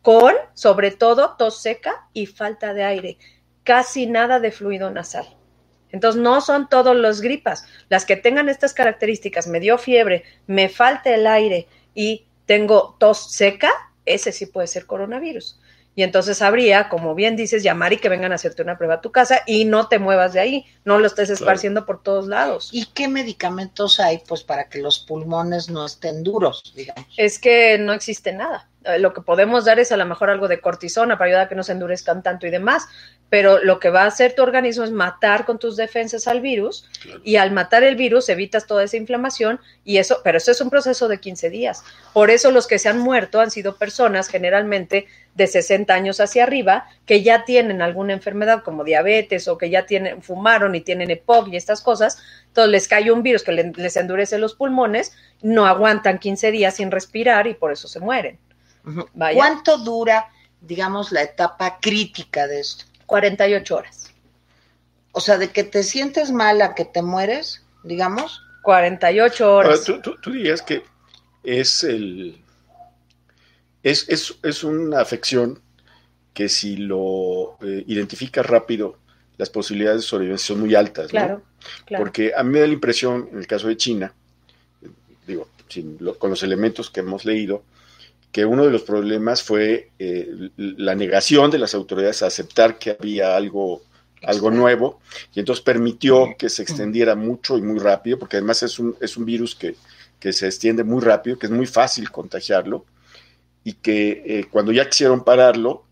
con 0.01 0.35
sobre 0.55 0.93
todo 0.93 1.35
tos 1.37 1.61
seca 1.61 2.07
y 2.13 2.27
falta 2.27 2.73
de 2.73 2.85
aire, 2.85 3.19
casi 3.65 4.07
nada 4.07 4.39
de 4.39 4.53
fluido 4.53 4.93
nasal. 4.93 5.27
Entonces, 5.91 6.23
no 6.23 6.41
son 6.41 6.69
todos 6.69 6.95
los 6.95 7.21
gripas. 7.21 7.67
Las 7.89 8.07
que 8.07 8.15
tengan 8.15 8.49
estas 8.49 8.75
características, 8.75 9.49
me 9.49 9.59
dio 9.59 9.77
fiebre, 9.77 10.23
me 10.47 10.69
falta 10.69 11.13
el 11.13 11.27
aire 11.27 11.67
y 11.97 12.27
tengo 12.51 12.97
tos 12.99 13.31
seca, 13.31 13.71
ese 14.05 14.33
sí 14.33 14.45
puede 14.45 14.67
ser 14.67 14.85
coronavirus. 14.85 15.61
Y 15.95 16.03
entonces 16.03 16.43
habría, 16.43 16.89
como 16.89 17.15
bien 17.15 17.37
dices, 17.37 17.63
llamar 17.63 17.93
y 17.93 17.99
que 17.99 18.09
vengan 18.09 18.33
a 18.33 18.35
hacerte 18.35 18.61
una 18.61 18.77
prueba 18.77 18.95
a 18.95 19.01
tu 19.01 19.13
casa 19.13 19.43
y 19.47 19.67
no 19.67 19.87
te 19.87 20.01
muevas 20.01 20.33
de 20.33 20.41
ahí, 20.41 20.67
no 20.85 20.99
lo 20.99 21.07
estés 21.07 21.31
esparciendo 21.31 21.83
claro. 21.83 21.87
por 21.87 22.03
todos 22.03 22.27
lados. 22.27 22.71
¿Y 22.73 22.87
qué 22.87 23.07
medicamentos 23.07 24.01
hay 24.01 24.19
pues 24.27 24.43
para 24.43 24.69
que 24.69 24.81
los 24.81 24.99
pulmones 24.99 25.71
no 25.71 25.87
estén 25.87 26.25
duros, 26.25 26.73
digamos? 26.75 27.07
Es 27.17 27.39
que 27.39 27.79
no 27.79 27.93
existe 27.93 28.33
nada. 28.33 28.69
Eh, 28.85 28.99
lo 28.99 29.13
que 29.13 29.21
podemos 29.21 29.67
dar 29.67 29.79
es 29.79 29.93
a 29.93 29.97
lo 29.99 30.07
mejor 30.07 30.31
algo 30.31 30.49
de 30.49 30.61
cortisona 30.61 31.19
para 31.19 31.27
ayudar 31.29 31.43
a 31.45 31.49
que 31.51 31.55
no 31.55 31.63
se 31.63 31.73
endurezcan 31.73 32.23
tanto 32.23 32.47
y 32.47 32.51
demás, 32.51 32.87
pero 33.29 33.63
lo 33.63 33.79
que 33.79 33.91
va 33.91 34.05
a 34.05 34.07
hacer 34.07 34.35
tu 34.35 34.43
organismo 34.43 34.85
es 34.85 34.91
matar 34.91 35.45
con 35.45 35.59
tus 35.59 35.77
defensas 35.77 36.27
al 36.27 36.41
virus 36.41 36.89
Claro. 37.03 37.21
y 37.23 37.37
al 37.37 37.53
matar 37.53 37.85
el 37.85 37.95
virus 37.95 38.31
evitas 38.31 38.67
toda 38.67 38.83
esa 38.83 38.97
inflamación 38.97 39.61
y 39.85 39.99
eso, 39.99 40.21
pero 40.25 40.39
eso 40.39 40.51
es 40.51 40.61
un 40.63 40.71
proceso 40.71 41.09
de 41.09 41.21
15 41.21 41.51
días. 41.51 41.85
Por 42.15 42.31
eso 42.31 42.51
los 42.51 42.67
que 42.67 42.79
se 42.79 42.89
han 42.89 42.99
muerto 42.99 43.41
han 43.41 43.51
sido 43.51 43.77
personas 43.77 44.29
generalmente 44.29 45.07
de 45.35 45.47
60 45.47 45.93
años 45.93 46.19
hacia 46.19 46.45
arriba 46.45 46.87
que 47.05 47.23
ya 47.23 47.45
tienen 47.45 47.83
alguna 47.83 48.15
enfermedad 48.15 48.63
como 48.65 48.83
diabetes 48.83 49.47
o 49.47 49.59
que 49.59 49.69
ya 49.69 49.85
tienen 49.85 50.23
fumaron 50.23 50.75
y 50.75 50.81
tienen 50.81 51.11
EPOC 51.11 51.49
y 51.49 51.57
estas 51.57 51.83
cosas, 51.83 52.19
entonces 52.49 52.71
les 52.73 52.89
cae 52.89 53.13
un 53.13 53.23
virus 53.23 53.43
que 53.45 53.53
le- 53.53 53.73
les 53.77 53.97
endurece 53.99 54.39
los 54.39 54.55
pulmones, 54.55 55.13
no 55.43 55.67
aguantan 55.67 56.19
15 56.19 56.51
días 56.51 56.77
sin 56.77 56.91
respirar 56.91 57.47
y 57.47 57.53
por 57.55 57.73
eso 57.73 57.87
se 57.87 58.01
mueren. 58.01 58.39
Vaya. 59.15 59.37
¿Cuánto 59.37 59.79
dura, 59.79 60.29
digamos, 60.61 61.13
la 61.13 61.23
etapa 61.23 61.79
crítica 61.81 62.47
de 62.47 62.61
esto? 62.61 62.85
48 63.07 63.77
horas. 63.77 64.13
O 65.13 65.21
sea, 65.21 65.39
de 65.39 65.51
que 65.51 65.65
te 65.65 65.83
sientes 65.83 66.31
mal 66.31 66.63
a 66.63 66.75
que 66.75 66.85
te 66.85 67.03
mueres, 67.03 67.63
digamos. 67.83 68.43
48 68.63 69.45
Ahora, 69.45 69.69
horas. 69.69 69.85
tú, 69.85 70.01
tú- 70.01 70.17
tú 70.21 70.31
dirías 70.33 70.63
que 70.63 70.83
es 71.43 71.83
el 71.85 72.41
es, 73.83 74.09
es, 74.09 74.37
es 74.43 74.63
una 74.63 75.01
afección 75.01 75.61
que 76.35 76.49
si 76.49 76.77
lo 76.77 77.57
eh, 77.63 77.83
identificas 77.87 78.45
rápido, 78.47 78.99
las 79.39 79.49
posibilidades 79.51 80.03
de 80.03 80.07
sobrevivencia 80.07 80.49
son 80.49 80.61
muy 80.61 80.75
altas, 80.75 81.07
¿no? 81.07 81.11
Claro, 81.11 81.43
claro. 81.87 82.05
Porque 82.05 82.33
a 82.37 82.43
mí 82.43 82.51
me 82.51 82.61
da 82.61 82.67
la 82.67 82.75
impresión, 82.75 83.29
en 83.33 83.39
el 83.39 83.47
caso 83.47 83.69
de 83.69 83.77
China, 83.79 84.13
digo, 85.27 85.49
sin 85.69 85.97
lo- 86.01 86.19
con 86.19 86.31
los 86.31 86.43
elementos 86.43 86.91
que 86.91 87.01
hemos 87.01 87.25
leído, 87.25 87.63
que 88.33 88.45
uno 88.45 88.65
de 88.65 88.71
los 88.71 88.83
problemas 88.83 89.43
fue 89.43 89.91
eh, 89.99 90.51
la 90.57 90.95
negación 90.95 91.51
de 91.51 91.59
las 91.59 91.75
autoridades 91.75 92.23
a 92.23 92.27
aceptar 92.29 92.79
que 92.79 92.91
había 92.99 93.37
algo, 93.37 93.83
algo 94.23 94.51
nuevo, 94.51 95.01
y 95.35 95.41
entonces 95.41 95.65
permitió 95.65 96.35
que 96.39 96.49
se 96.49 96.63
extendiera 96.63 97.15
mucho 97.17 97.59
y 97.59 97.63
muy 97.63 97.79
rápido, 97.81 98.19
porque 98.19 98.37
además 98.37 98.63
es 98.63 98.79
un, 98.79 98.97
es 99.01 99.17
un 99.17 99.25
virus 99.25 99.55
que, 99.57 99.75
que 100.21 100.33
se 100.33 100.47
extiende 100.47 100.85
muy 100.85 101.01
rápido, 101.03 101.39
que 101.39 101.47
es 101.47 101.53
muy 101.53 101.67
fácil 101.67 102.11
contagiarlo, 102.11 102.85
y 103.65 103.75
que 103.75 104.23
eh, 104.27 104.45
cuando 104.51 104.73
ya 104.73 104.89
quisieron 104.89 105.25
pararlo, 105.25 105.85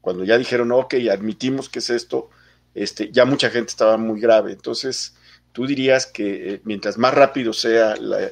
cuando 0.00 0.24
ya 0.24 0.38
dijeron, 0.38 0.72
ok, 0.72 0.94
admitimos 1.10 1.68
que 1.68 1.80
es 1.80 1.90
esto, 1.90 2.30
este, 2.74 3.10
ya 3.12 3.24
mucha 3.24 3.50
gente 3.50 3.70
estaba 3.70 3.96
muy 3.98 4.20
grave. 4.20 4.52
Entonces, 4.52 5.14
tú 5.52 5.66
dirías 5.66 6.06
que 6.06 6.54
eh, 6.54 6.60
mientras 6.64 6.96
más 6.98 7.12
rápido 7.14 7.52
sea 7.52 7.96
la- 7.96 8.30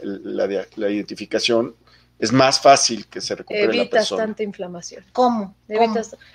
la 0.77 0.91
identificación, 0.91 1.75
es 2.19 2.33
más 2.33 2.61
fácil 2.61 3.07
que 3.07 3.21
se 3.21 3.35
recupere 3.37 3.67
la 3.69 3.75
Evitas 3.75 3.91
persona. 4.01 4.25
tanta 4.25 4.43
inflamación. 4.43 5.05
¿Cómo? 5.13 5.55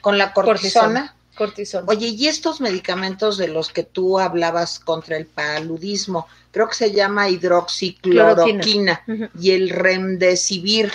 Con 0.02 0.18
la 0.18 0.32
cortisona. 0.34 1.16
cortisona. 1.36 1.86
Oye, 1.88 2.08
y 2.08 2.28
estos 2.28 2.62
medicamentos 2.62 3.38
de 3.38 3.48
los 3.50 3.70
que 3.70 3.84
tú 3.84 4.20
hablabas 4.20 4.80
contra 4.80 5.18
el 5.18 5.26
paludismo, 5.26 6.28
creo 6.52 6.70
que 6.70 6.76
se 6.76 6.92
llama 6.92 7.30
hidroxicloroquina 7.30 9.02
y 9.40 9.52
el 9.52 9.70
remdesivir, 9.70 10.92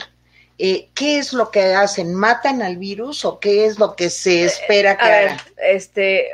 eh, 0.58 0.88
¿qué 0.94 1.18
es 1.18 1.32
lo 1.32 1.50
que 1.50 1.74
hacen? 1.74 2.14
¿Matan 2.14 2.62
al 2.62 2.76
virus 2.78 3.24
o 3.24 3.38
qué 3.40 3.66
es 3.66 3.78
lo 3.78 3.94
que 3.94 4.10
se 4.10 4.44
espera 4.44 4.96
que 4.96 5.04
A 5.04 5.08
ver, 5.08 5.28
hagan? 5.28 5.40
este, 5.68 6.28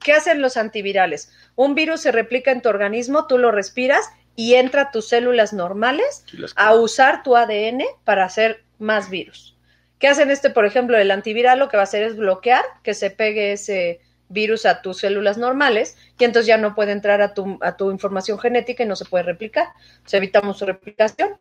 ¿qué 0.00 0.12
hacen 0.12 0.40
los 0.40 0.56
antivirales? 0.56 1.30
Un 1.56 1.74
virus 1.74 2.00
se 2.02 2.12
replica 2.12 2.50
en 2.52 2.62
tu 2.62 2.68
organismo, 2.68 3.26
tú 3.26 3.38
lo 3.38 3.50
respiras 3.50 4.06
y 4.36 4.54
entra 4.54 4.82
a 4.82 4.90
tus 4.90 5.08
células 5.08 5.52
normales 5.52 6.24
a 6.56 6.74
usar 6.74 7.22
tu 7.22 7.36
ADN 7.36 7.82
para 8.04 8.24
hacer 8.24 8.64
más 8.78 9.10
virus. 9.10 9.56
¿Qué 9.98 10.08
hacen 10.08 10.30
este, 10.30 10.50
por 10.50 10.66
ejemplo, 10.66 10.98
el 10.98 11.10
antiviral? 11.10 11.58
Lo 11.58 11.68
que 11.68 11.76
va 11.76 11.82
a 11.82 11.84
hacer 11.84 12.02
es 12.02 12.16
bloquear 12.16 12.64
que 12.82 12.94
se 12.94 13.10
pegue 13.10 13.52
ese 13.52 14.00
virus 14.28 14.66
a 14.66 14.82
tus 14.82 14.98
células 14.98 15.38
normales 15.38 15.96
y 16.18 16.24
entonces 16.24 16.46
ya 16.46 16.56
no 16.56 16.74
puede 16.74 16.92
entrar 16.92 17.22
a 17.22 17.34
tu, 17.34 17.58
a 17.62 17.76
tu 17.76 17.90
información 17.90 18.38
genética 18.38 18.82
y 18.82 18.86
no 18.86 18.96
se 18.96 19.04
puede 19.04 19.24
replicar. 19.24 19.68
Se 20.04 20.16
evitamos 20.16 20.58
su 20.58 20.66
replicación. 20.66 21.38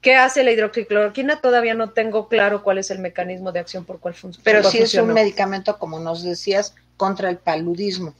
¿Qué 0.00 0.16
hace 0.16 0.44
la 0.44 0.52
hidroxicloroquina? 0.52 1.40
Todavía 1.40 1.74
no 1.74 1.90
tengo 1.90 2.28
claro 2.28 2.62
cuál 2.62 2.78
es 2.78 2.90
el 2.90 3.00
mecanismo 3.00 3.52
de 3.52 3.60
acción 3.60 3.84
por 3.84 4.00
cuál 4.00 4.14
funciona. 4.14 4.44
Pero 4.44 4.62
sí 4.62 4.78
es 4.78 4.94
un 4.94 5.12
medicamento, 5.12 5.78
como 5.78 5.98
nos 5.98 6.22
decías, 6.22 6.74
contra 6.96 7.28
el 7.28 7.36
paludismo. 7.36 8.14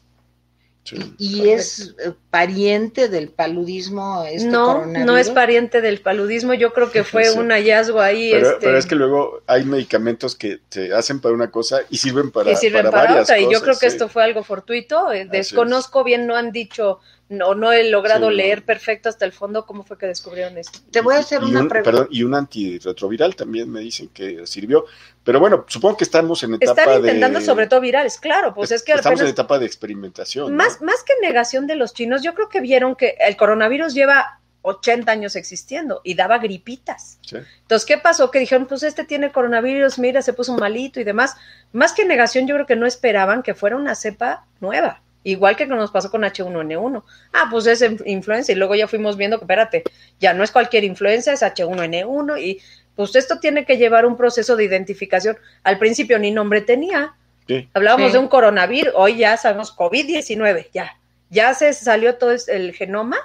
Sí. 0.85 0.97
Y 1.19 1.39
Correcto. 1.39 1.61
es 1.61 1.95
eh, 2.05 2.13
pariente 2.31 3.09
del 3.09 3.29
paludismo 3.29 4.25
este 4.25 4.49
no, 4.49 4.87
no 4.87 5.17
es 5.17 5.31
pariente 5.31 5.81
del 5.81 6.01
paludismo. 6.01 6.55
Yo 6.55 6.73
creo 6.73 6.91
que 6.91 7.05
fue 7.05 7.25
Sí. 7.27 7.39
un 7.39 7.51
hallazgo 7.51 8.01
ahí. 8.01 8.31
Pero, 8.33 8.51
este, 8.51 8.67
pero 8.67 8.79
es 8.79 8.87
que 8.87 8.95
luego 8.95 9.43
hay 9.47 9.65
medicamentos 9.65 10.35
que 10.35 10.61
te 10.69 10.93
hacen 10.95 11.21
para 11.21 11.35
una 11.35 11.51
cosa 11.51 11.81
y 11.91 11.99
sirven 11.99 12.31
para, 12.31 12.51
que 12.51 12.57
sirven 12.57 12.85
para, 12.91 13.05
varias 13.05 13.25
otra. 13.25 13.39
y 13.39 13.43
yo 13.45 13.49
cosas, 13.49 13.63
creo 13.63 13.75
que 13.79 13.91
sí. 13.91 13.97
esto 13.97 14.09
fue 14.09 14.25
algo 14.25 14.43
fortuito. 14.43 15.13
Eh, 15.13 15.27
Desconozco 15.31 16.03
bien, 16.05 16.27
no 16.27 16.35
han 16.37 16.53
dicho, 16.53 17.01
no, 17.31 17.55
no 17.55 17.73
he 17.73 17.89
logrado 17.89 18.27
Sí, 18.27 18.31
no. 18.31 18.31
leer 18.31 18.65
perfecto 18.65 19.09
hasta 19.09 19.25
el 19.25 19.33
fondo 19.33 19.65
cómo 19.65 19.85
fue 19.85 19.97
que 19.97 20.07
descubrieron 20.07 20.59
esto. 20.59 20.81
Te 20.91 21.01
voy 21.01 21.15
a 21.15 21.19
hacer 21.21 21.41
y 21.43 21.47
una 21.47 21.61
un, 21.61 21.69
pregunta. 21.69 21.91
perdón, 21.91 22.09
y 22.11 22.25
un 22.25 22.35
antirretroviral 22.35 23.37
también 23.37 23.71
me 23.71 23.81
dicen 23.81 24.09
que 24.09 24.47
sirvió. 24.47 24.85
Pero 25.23 25.39
bueno, 25.39 25.65
supongo 25.69 25.97
que 25.97 26.05
estamos 26.05 26.43
en 26.43 26.55
etapa 26.55 26.83
Están 26.83 26.99
intentando 26.99 27.39
de... 27.39 27.45
sobre 27.45 27.69
todo 27.69 27.81
virales, 27.81 28.19
claro, 28.19 28.53
pues 28.53 28.73
es 28.73 28.83
que 28.83 28.93
estamos 28.93 29.21
en 29.21 29.27
apenas, 29.27 29.33
etapa 29.33 29.59
de 29.61 29.67
experimentación. 29.67 30.51
¿no? 30.51 30.57
más, 30.57 30.83
más 30.83 31.05
que 31.05 31.13
negación 31.23 31.69
de 31.69 31.77
los 31.77 31.95
chinos, 31.95 32.23
yo 32.23 32.35
creo 32.35 32.49
que 32.49 32.61
vieron 32.61 32.97
que 32.97 33.17
el 33.21 33.37
coronavirus 33.37 33.95
lleva 33.95 34.41
80 34.63 35.13
años 35.13 35.37
existiendo 35.37 36.01
y 36.03 36.15
daba 36.15 36.39
gripitas. 36.39 37.19
Sí. 37.25 37.37
Entonces, 37.63 37.87
¿qué 37.87 37.97
pasó? 37.99 38.33
Que 38.33 38.41
dijeron, 38.41 38.67
pues 38.67 38.83
este 38.83 39.05
tiene 39.05 39.31
coronavirus, 39.31 40.01
mira, 40.01 40.21
se 40.23 40.33
puso 40.33 40.57
malito 40.57 40.99
y 40.99 41.05
demás. 41.05 41.37
Más 41.73 41.93
que 41.93 42.05
negación, 42.05 42.49
yo 42.49 42.57
creo 42.57 42.67
que 42.67 42.77
no 42.77 42.87
esperaban 42.87 43.45
que 43.45 43.55
fuera 43.55 43.77
una 43.77 43.95
cepa 43.95 44.47
nueva. 44.59 45.01
Igual 45.23 45.55
que 45.57 45.67
nos 45.67 45.91
pasó 45.91 46.11
con 46.11 46.23
H1N1. 46.23 47.03
Ah, 47.33 47.49
pues 47.51 47.67
es 47.67 47.83
in- 47.83 48.01
influenza. 48.07 48.53
Y 48.53 48.55
luego 48.55 48.75
ya 48.75 48.89
fuimos 48.89 49.17
viendo 49.17 49.39
que, 49.39 49.45
espérate, 49.45 49.83
ya 50.19 50.33
no 50.33 50.43
es 50.43 50.51
cualquier 50.51 50.85
influenza, 50.85 51.33
es 51.33 51.43
H1N1. 51.43 52.41
Y 52.43 52.61
pues 52.97 53.15
esto 53.17 53.39
tiene 53.39 53.65
que 53.65 53.77
llevar 53.77 54.07
un 54.07 54.17
proceso 54.17 54.57
de 54.57 54.65
identificación. 54.65 55.37
Al 55.63 55.79
principio 55.79 56.19
ni 56.19 56.31
nombre 56.31 56.61
tenía. 56.63 57.15
Sí. 57.47 57.69
Hablábamos 57.75 58.09
Sí. 58.09 58.13
de 58.15 58.19
un 58.19 58.29
coronavirus, 58.29 58.93
hoy 58.97 59.19
ya 59.19 59.37
sabemos 59.37 59.77
COVID-19, 59.77 60.69
ya. 60.73 60.97
Ya 61.31 61.53
se 61.55 61.73
salió 61.73 62.17
todo 62.17 62.33
el 62.49 62.73
genoma, 62.75 63.17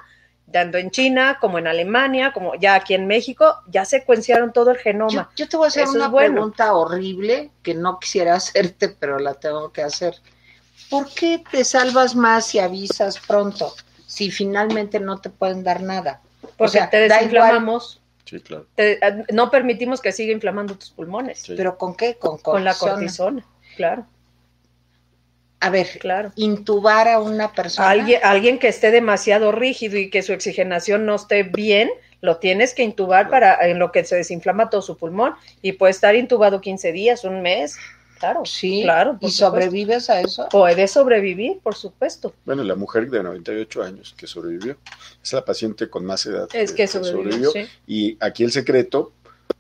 tanto 0.52 0.78
en 0.78 0.92
China 0.92 1.38
como 1.42 1.60
en 1.60 1.68
Alemania, 1.68 2.32
como 2.34 2.56
ya 2.56 2.76
aquí 2.76 2.94
en 2.94 3.08
México, 3.08 3.56
ya 3.68 3.84
secuenciaron 3.86 4.52
todo 4.54 4.72
el 4.72 4.78
genoma. 4.78 5.30
yo 5.36 5.48
te 5.50 5.58
voy 5.58 5.66
a 5.66 5.68
hacer 5.70 5.84
Eso 5.84 5.94
una 5.94 6.08
bueno. 6.08 6.34
pregunta 6.34 6.74
horrible 6.76 7.52
que 7.64 7.74
no 7.74 8.00
quisiera 8.00 8.36
hacerte, 8.36 8.90
pero 8.90 9.18
la 9.20 9.34
tengo 9.36 9.72
que 9.72 9.82
hacer. 9.82 10.16
¿Por 10.90 11.14
qué 11.14 11.44
te 11.52 11.64
salvas 11.66 12.16
más 12.16 12.46
si 12.48 12.60
avisas 12.60 13.20
pronto? 13.20 13.74
Si 14.06 14.32
finalmente 14.32 15.00
no 15.00 15.20
te 15.20 15.30
pueden 15.30 15.64
dar 15.64 15.82
nada. 15.82 16.22
Porque 16.58 16.74
sea, 16.74 16.90
te 16.90 16.98
desinflamamos, 17.10 18.02
Sí, 18.26 18.40
claro. 18.40 18.66
te- 18.76 18.94
eh, 19.06 19.24
no 19.34 19.50
permitimos 19.52 20.00
que 20.02 20.12
siga 20.12 20.32
inflamando 20.32 20.76
tus 20.76 20.92
pulmones. 20.92 21.40
Sí. 21.40 21.54
¿Pero 21.58 21.78
con 21.78 21.96
qué? 21.96 22.16
Con, 22.16 22.38
Con 22.38 22.64
la 22.64 22.74
cortisona. 22.74 23.42
cortisona, 23.42 23.46
claro, 23.76 24.06
A 25.60 25.70
ver, 25.70 25.88
claro. 26.00 26.32
intubar 26.36 27.08
a 27.08 27.20
una 27.20 27.52
persona. 27.52 27.90
Alguien, 27.90 28.20
alguien 28.24 28.60
que 28.60 28.68
esté 28.68 28.92
demasiado 28.92 29.52
rígido 29.52 29.98
y 29.98 30.10
que 30.10 30.22
su 30.22 30.34
oxigenación 30.34 31.06
no 31.06 31.16
esté 31.16 31.44
bien, 31.44 31.90
lo 32.22 32.38
tienes 32.38 32.74
que 32.74 32.84
intubar 32.84 33.30
para 33.30 33.68
en 33.68 33.80
lo 33.80 33.92
que 33.92 34.04
se 34.06 34.16
desinflama 34.16 34.70
todo 34.70 34.82
su 34.82 34.98
pulmón 34.98 35.34
y 35.62 35.74
puede 35.74 35.92
estar 35.92 36.16
intubado 36.16 36.62
15 36.62 36.92
días, 36.92 37.24
un 37.24 37.42
mes, 37.42 37.78
claro. 38.26 38.46
Sí, 38.46 38.82
claro. 38.84 39.12
¿Y 39.14 39.30
supuesto. 39.30 39.46
sobrevives 39.46 40.10
a 40.10 40.22
eso? 40.22 40.48
Puede 40.50 40.88
sobrevivir, 40.88 41.60
por 41.60 41.76
supuesto. 41.76 42.34
Bueno, 42.46 42.64
la 42.64 42.76
mujer 42.76 43.10
de 43.10 43.24
98 43.24 43.84
años 43.84 44.16
que 44.18 44.28
sobrevivió 44.28 44.78
es 45.24 45.34
la 45.34 45.44
paciente 45.44 45.90
con 45.90 46.06
más 46.06 46.26
edad. 46.26 46.48
Es 46.54 46.72
que 46.72 46.88
sobrevivió, 46.88 47.52
sí, 47.52 47.68
Y 47.88 48.18
aquí 48.20 48.44
el 48.44 48.52
secreto, 48.52 49.12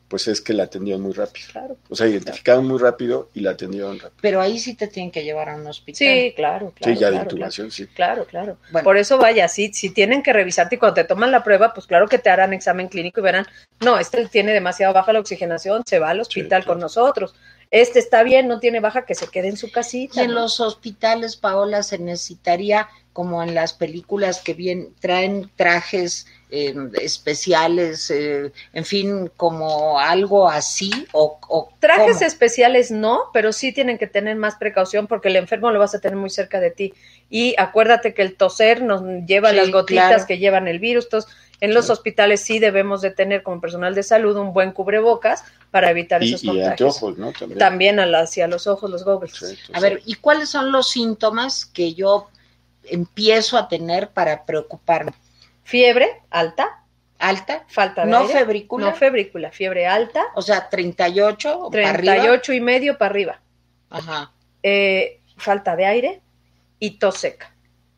pues 0.07 0.27
es 0.27 0.41
que 0.41 0.53
la 0.53 0.63
atendieron 0.63 1.01
muy 1.01 1.13
rápido. 1.13 1.47
claro. 1.51 1.77
O 1.89 1.95
sea, 1.95 2.07
identificaron 2.07 2.67
muy 2.67 2.77
rápido 2.79 3.29
y 3.33 3.41
la 3.41 3.51
atendieron 3.51 3.95
rápido. 3.99 4.19
Pero 4.21 4.41
ahí 4.41 4.59
sí 4.59 4.75
te 4.75 4.87
tienen 4.87 5.11
que 5.11 5.23
llevar 5.23 5.49
a 5.49 5.55
un 5.55 5.65
hospital. 5.65 5.97
Sí, 5.97 6.33
claro, 6.35 6.71
claro. 6.75 6.93
sí, 6.93 6.99
ya 6.99 7.07
de 7.07 7.13
claro, 7.13 7.29
intubación, 7.31 7.71
sí. 7.71 7.87
Claro, 7.87 8.25
claro. 8.25 8.57
Bueno. 8.71 8.83
Por 8.83 8.97
eso 8.97 9.17
vaya, 9.17 9.47
si, 9.47 9.73
si 9.73 9.89
tienen 9.89 10.21
que 10.21 10.33
revisarte 10.33 10.75
y 10.75 10.77
cuando 10.77 10.95
te 10.95 11.03
toman 11.03 11.31
la 11.31 11.43
prueba, 11.43 11.73
pues 11.73 11.87
claro 11.87 12.07
que 12.07 12.19
te 12.19 12.29
harán 12.29 12.53
examen 12.53 12.87
clínico 12.87 13.19
y 13.19 13.23
verán, 13.23 13.47
no, 13.81 13.97
este 13.97 14.27
tiene 14.27 14.53
demasiado 14.53 14.93
baja 14.93 15.11
la 15.11 15.19
oxigenación, 15.19 15.83
se 15.85 15.99
va 15.99 16.11
al 16.11 16.19
hospital 16.19 16.63
claro. 16.63 16.65
con 16.65 16.79
nosotros. 16.79 17.35
Este 17.71 17.99
está 17.99 18.23
bien, 18.23 18.47
no 18.47 18.59
tiene 18.59 18.79
baja, 18.79 19.05
que 19.05 19.15
se 19.15 19.27
quede 19.27 19.49
en 19.49 19.57
su 19.57 19.71
casita. 19.71 20.21
Y 20.21 20.25
en 20.25 20.31
¿no? 20.31 20.41
los 20.41 20.59
hospitales, 20.59 21.35
Paola, 21.35 21.83
se 21.83 21.97
necesitaría, 21.97 22.87
como 23.13 23.41
en 23.43 23.55
las 23.55 23.73
películas 23.73 24.41
que 24.41 24.53
bien 24.53 24.89
traen 24.99 25.49
trajes 25.55 26.27
eh, 26.51 26.73
especiales, 27.01 28.09
eh, 28.11 28.51
en 28.73 28.85
fin, 28.85 29.31
como 29.35 29.99
algo 29.99 30.47
así, 30.47 30.91
o, 31.11 31.39
o 31.49 31.69
Trajes 31.79 32.17
¿cómo? 32.17 32.27
especiales 32.27 32.91
no, 32.91 33.23
pero 33.33 33.51
sí 33.51 33.73
tienen 33.73 33.97
que 33.97 34.07
tener 34.07 34.35
más 34.35 34.55
precaución 34.55 35.07
porque 35.07 35.29
el 35.29 35.37
enfermo 35.37 35.71
lo 35.71 35.79
vas 35.79 35.95
a 35.95 35.99
tener 35.99 36.17
muy 36.17 36.29
cerca 36.29 36.59
de 36.59 36.71
ti. 36.71 36.93
Y 37.29 37.55
acuérdate 37.57 38.13
que 38.13 38.21
el 38.21 38.35
toser 38.35 38.81
nos 38.83 39.01
lleva 39.25 39.49
Sí, 39.49 39.55
las 39.55 39.71
gotitas 39.71 40.07
claro. 40.07 40.27
que 40.27 40.37
llevan 40.37 40.67
el 40.67 40.79
virus. 40.79 41.05
Entonces, 41.05 41.31
En 41.61 41.73
los 41.73 41.89
hospitales 41.89 42.41
sí 42.41 42.59
debemos 42.59 43.01
de 43.01 43.11
tener 43.11 43.41
como 43.43 43.61
personal 43.61 43.95
de 43.95 44.03
salud 44.03 44.35
un 44.37 44.53
buen 44.53 44.71
cubrebocas 44.71 45.43
para 45.71 45.89
evitar 45.89 46.21
Y, 46.23 46.29
esos 46.29 46.43
y 46.43 46.47
contagios. 46.47 46.71
anteojos, 46.71 47.17
¿no? 47.17 47.31
También. 47.31 47.57
También 47.59 47.99
a 47.99 48.05
la- 48.05 48.19
hacia 48.21 48.47
los 48.47 48.67
ojos, 48.67 48.89
los 48.89 49.03
goggles. 49.05 49.33
Sí, 49.33 49.57
A 49.73 49.79
ver, 49.79 50.01
¿y 50.05 50.15
cuáles 50.15 50.49
son 50.49 50.71
los 50.71 50.89
síntomas 50.89 51.65
que 51.65 51.93
yo 51.93 52.27
empiezo 52.83 53.57
a 53.57 53.67
tener 53.67 54.09
para 54.09 54.45
preocuparme? 54.45 55.13
Fiebre 55.63 56.21
alta, 56.29 56.83
¿Alta? 57.17 57.63
falta 57.69 58.05
de 58.05 58.11
¿No 58.11 58.19
aire. 58.19 58.33
febrícula? 58.33 58.85
No 58.87 58.93
febrícula, 58.95 59.51
fiebre 59.51 59.87
alta, 59.87 60.25
O 60.35 60.41
sea, 60.41 60.69
38 60.69 61.57
o 61.59 61.71
para 61.71 61.89
arriba. 61.91 62.13
38 62.15 62.53
y 62.53 62.59
medio 62.61 62.97
para 62.97 63.09
arriba. 63.11 63.41
Ajá. 63.89 64.31
Eh, 64.61 65.21
falta 65.37 65.75
de 65.75 65.85
aire 65.85 66.21
y 66.79 66.91
tos 66.99 67.17
seca. 67.17 67.54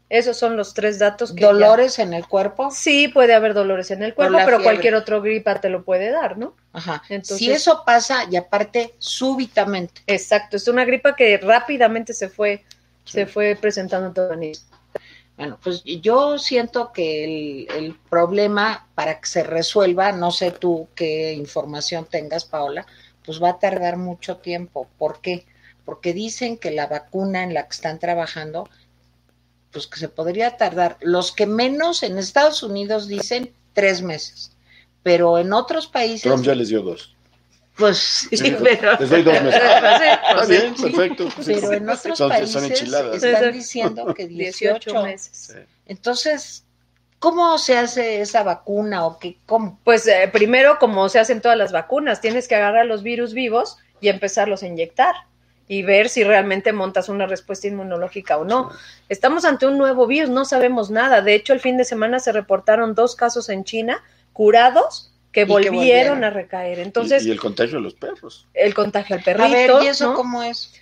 Esos 0.10 0.38
son 0.38 0.56
los 0.56 0.74
tres 0.74 1.00
datos 1.00 1.34
que 1.34 1.42
ya- 1.42 1.48
¿Dolores 1.48 2.00
en 2.00 2.14
el 2.14 2.26
cuerpo? 2.28 2.72
Sí, 2.72 3.10
puede 3.10 3.34
haber 3.34 3.54
dolores 3.54 3.92
en 3.92 4.04
el 4.04 4.14
cuerpo, 4.14 4.36
pero 4.38 4.58
fiebre. 4.58 4.64
cualquier 4.64 4.96
otro 4.96 5.22
gripa 5.22 5.60
te 5.60 5.70
lo 5.70 5.84
puede 5.84 6.12
dar, 6.12 6.38
¿no? 6.38 6.56
Ajá. 6.72 7.04
Entonces- 7.10 7.38
si 7.40 7.52
eso 7.52 7.84
pasa, 7.86 8.24
y 8.32 8.38
aparte, 8.38 8.94
súbitamente, 9.00 10.02
Exacto, 10.08 10.56
es 10.56 10.68
una 10.70 10.86
gripa 10.86 11.16
que 11.16 11.38
rápidamente 11.38 12.14
se 12.14 12.30
fue, 12.30 12.64
se 13.04 13.26
fue 13.26 13.58
presentando 13.60 14.08
en 14.08 14.14
todo 14.14 14.34
el. 14.34 14.58
Bueno, 15.36 15.60
pues 15.62 15.84
yo 15.84 16.40
siento 16.40 16.92
que 16.92 17.24
el, 17.68 17.68
el 17.76 17.96
problema 18.10 18.88
para 18.96 19.20
que 19.20 19.28
se 19.28 19.44
resuelva, 19.44 20.12
no 20.12 20.32
sé 20.32 20.52
tú 20.52 20.88
qué 20.96 21.34
información 21.34 22.08
tengas, 22.10 22.46
Paola, 22.46 22.88
pues 23.24 23.44
va 23.44 23.50
a 23.50 23.60
tardar 23.60 23.98
mucho 23.98 24.38
tiempo. 24.38 24.88
¿Por 24.98 25.22
qué? 25.22 25.46
Porque 25.86 26.14
dicen 26.14 26.58
que 26.58 26.72
la 26.72 26.88
vacuna 26.88 27.44
en 27.44 27.54
la 27.54 27.64
que 27.64 27.76
están 27.76 28.00
trabajando, 28.00 28.68
pues 29.72 29.88
que 29.88 30.00
se 30.00 30.10
podría 30.10 30.58
tardar. 30.58 30.98
Los 31.02 31.32
que 31.32 31.46
menos 31.46 32.04
en 32.04 32.18
Estados 32.18 32.64
Unidos 32.64 33.08
dicen 33.08 33.54
tres 33.74 34.02
meses, 34.02 34.52
pero 35.04 35.38
en 35.38 35.54
otros 35.54 35.88
países, 35.88 36.24
Trump 36.24 36.44
ya 36.44 36.56
les 36.56 36.70
dio 36.70 36.82
dos. 36.82 37.16
pues 37.76 37.98
sí, 37.98 38.38
Sí, 38.38 38.56
pero, 38.64 38.98
Les 39.00 39.10
doy 39.10 39.22
dos 39.24 39.42
meses. 39.42 39.62
Está 39.64 40.46
Sí, 40.46 40.52
bien, 40.52 40.76
perfecto. 40.76 41.28
pero 41.46 41.74
en 41.74 41.90
otros 41.90 42.18
Son- 42.18 42.30
países 42.30 42.52
son 42.52 42.66
enchiladas. 42.66 43.24
están 43.24 43.52
diciendo 43.54 44.14
que 44.14 44.28
18 44.28 44.80
18 44.80 45.04
meses. 45.04 45.30
Sí. 45.54 45.60
Entonces, 45.86 46.64
¿cómo 47.20 47.58
se 47.60 47.78
hace 47.78 48.22
esa 48.22 48.44
vacuna 48.44 49.06
o 49.06 49.20
qué? 49.20 49.38
¿Cómo? 49.46 49.80
Pues 49.84 50.08
eh, 50.08 50.28
primero, 50.34 50.80
como 50.80 51.08
se 51.10 51.20
hacen 51.20 51.40
todas 51.42 51.58
las 51.58 51.72
vacunas, 51.72 52.20
tienes 52.20 52.48
que 52.48 52.56
agarrar 52.56 52.86
los 52.88 53.04
virus 53.04 53.34
vivos 53.34 53.78
y 54.02 54.10
empezarlos 54.10 54.64
a 54.64 54.68
inyectar 54.68 55.14
y 55.68 55.84
ver 55.84 56.10
si 56.10 56.24
realmente 56.24 56.72
montas 56.72 57.10
una 57.10 57.26
respuesta 57.28 57.68
inmunológica 57.68 58.38
o 58.38 58.46
no. 58.46 58.72
Estamos 59.10 59.44
ante 59.46 59.66
un 59.66 59.78
nuevo 59.78 60.08
virus, 60.08 60.30
no 60.30 60.46
sabemos 60.46 60.90
nada. 60.90 61.22
De 61.22 61.36
hecho, 61.36 61.54
el 61.54 61.60
fin 61.60 61.78
de 61.78 61.84
semana 61.86 62.20
se 62.20 62.32
reportaron 62.32 62.96
dos 62.96 63.16
casos 63.16 63.50
en 63.50 63.64
China 63.66 64.02
curados 64.34 65.14
que 65.32 65.46
volvieron, 65.46 66.24
a 66.24 66.30
recaer. 66.30 66.80
Y- 66.80 66.82
Entonces, 66.82 67.26
y, 67.26 67.32
el 67.32 67.40
contagio 67.40 67.78
de 67.78 67.84
los 67.84 67.94
perros. 67.96 68.48
el 68.54 68.74
contagio 68.74 69.18
al 69.18 69.24
perrito, 69.24 69.44
A 69.46 69.50
ver, 69.50 69.72
¿y 69.84 69.88
eso 69.88 70.10
¿no? 70.12 70.14
cómo 70.16 70.42
es? 70.44 70.74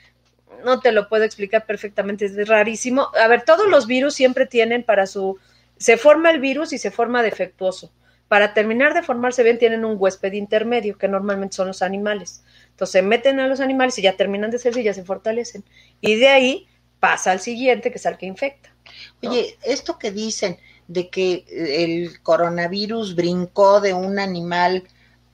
no 0.63 0.80
te 0.80 0.92
lo 0.92 1.10
puedo 1.10 1.24
explicar 1.24 1.65
perfectamente, 1.65 2.25
es 2.25 2.48
rarísimo. 2.48 3.10
A 3.22 3.27
ver, 3.27 3.44
todos 3.44 3.68
los 3.68 3.86
virus 3.88 4.13
siempre 4.15 4.46
tienen 4.46 4.84
para 4.84 5.06
su... 5.06 5.38
Se 5.77 5.98
forma 5.98 6.32
el 6.32 6.39
virus 6.39 6.74
y 6.74 6.77
se 6.77 6.89
forma 6.89 7.22
defectuoso. 7.22 7.92
Para 8.27 8.54
terminar 8.54 8.94
de 8.94 9.04
formarse 9.04 9.44
bien 9.44 9.60
tienen 9.60 9.84
un 9.86 9.96
huésped 10.00 10.32
intermedio, 10.34 10.98
que 10.98 11.08
normalmente 11.08 11.56
son 11.56 11.68
los 11.68 11.82
animales. 11.84 12.44
Entonces 12.75 12.91
se 12.91 13.01
meten 13.01 13.39
a 13.39 13.48
los 13.48 13.62
animales 13.62 13.98
y 13.98 14.01
ya 14.01 14.17
terminan 14.17 14.51
de 14.51 14.60
serse 14.60 14.82
y 14.82 14.84
ya 14.84 14.94
se 14.94 15.05
fortalecen. 15.05 15.63
Y 16.01 16.15
de 16.15 16.27
ahí 16.27 16.67
pasa 17.00 17.32
al 17.32 17.39
siguiente, 17.39 17.89
que 17.89 17.98
es 17.98 18.05
al 18.05 18.17
que 18.17 18.25
infecta. 18.25 18.75
¿no? 19.22 19.32
Oye, 19.32 19.58
esto 19.63 19.98
que 19.98 20.12
dicen 20.12 20.58
de 20.89 21.10
que 21.10 21.46
el 21.48 22.22
coronavirus 22.22 23.15
brincó 23.15 23.79
de 23.79 23.94
un 23.94 24.20
animal 24.20 24.84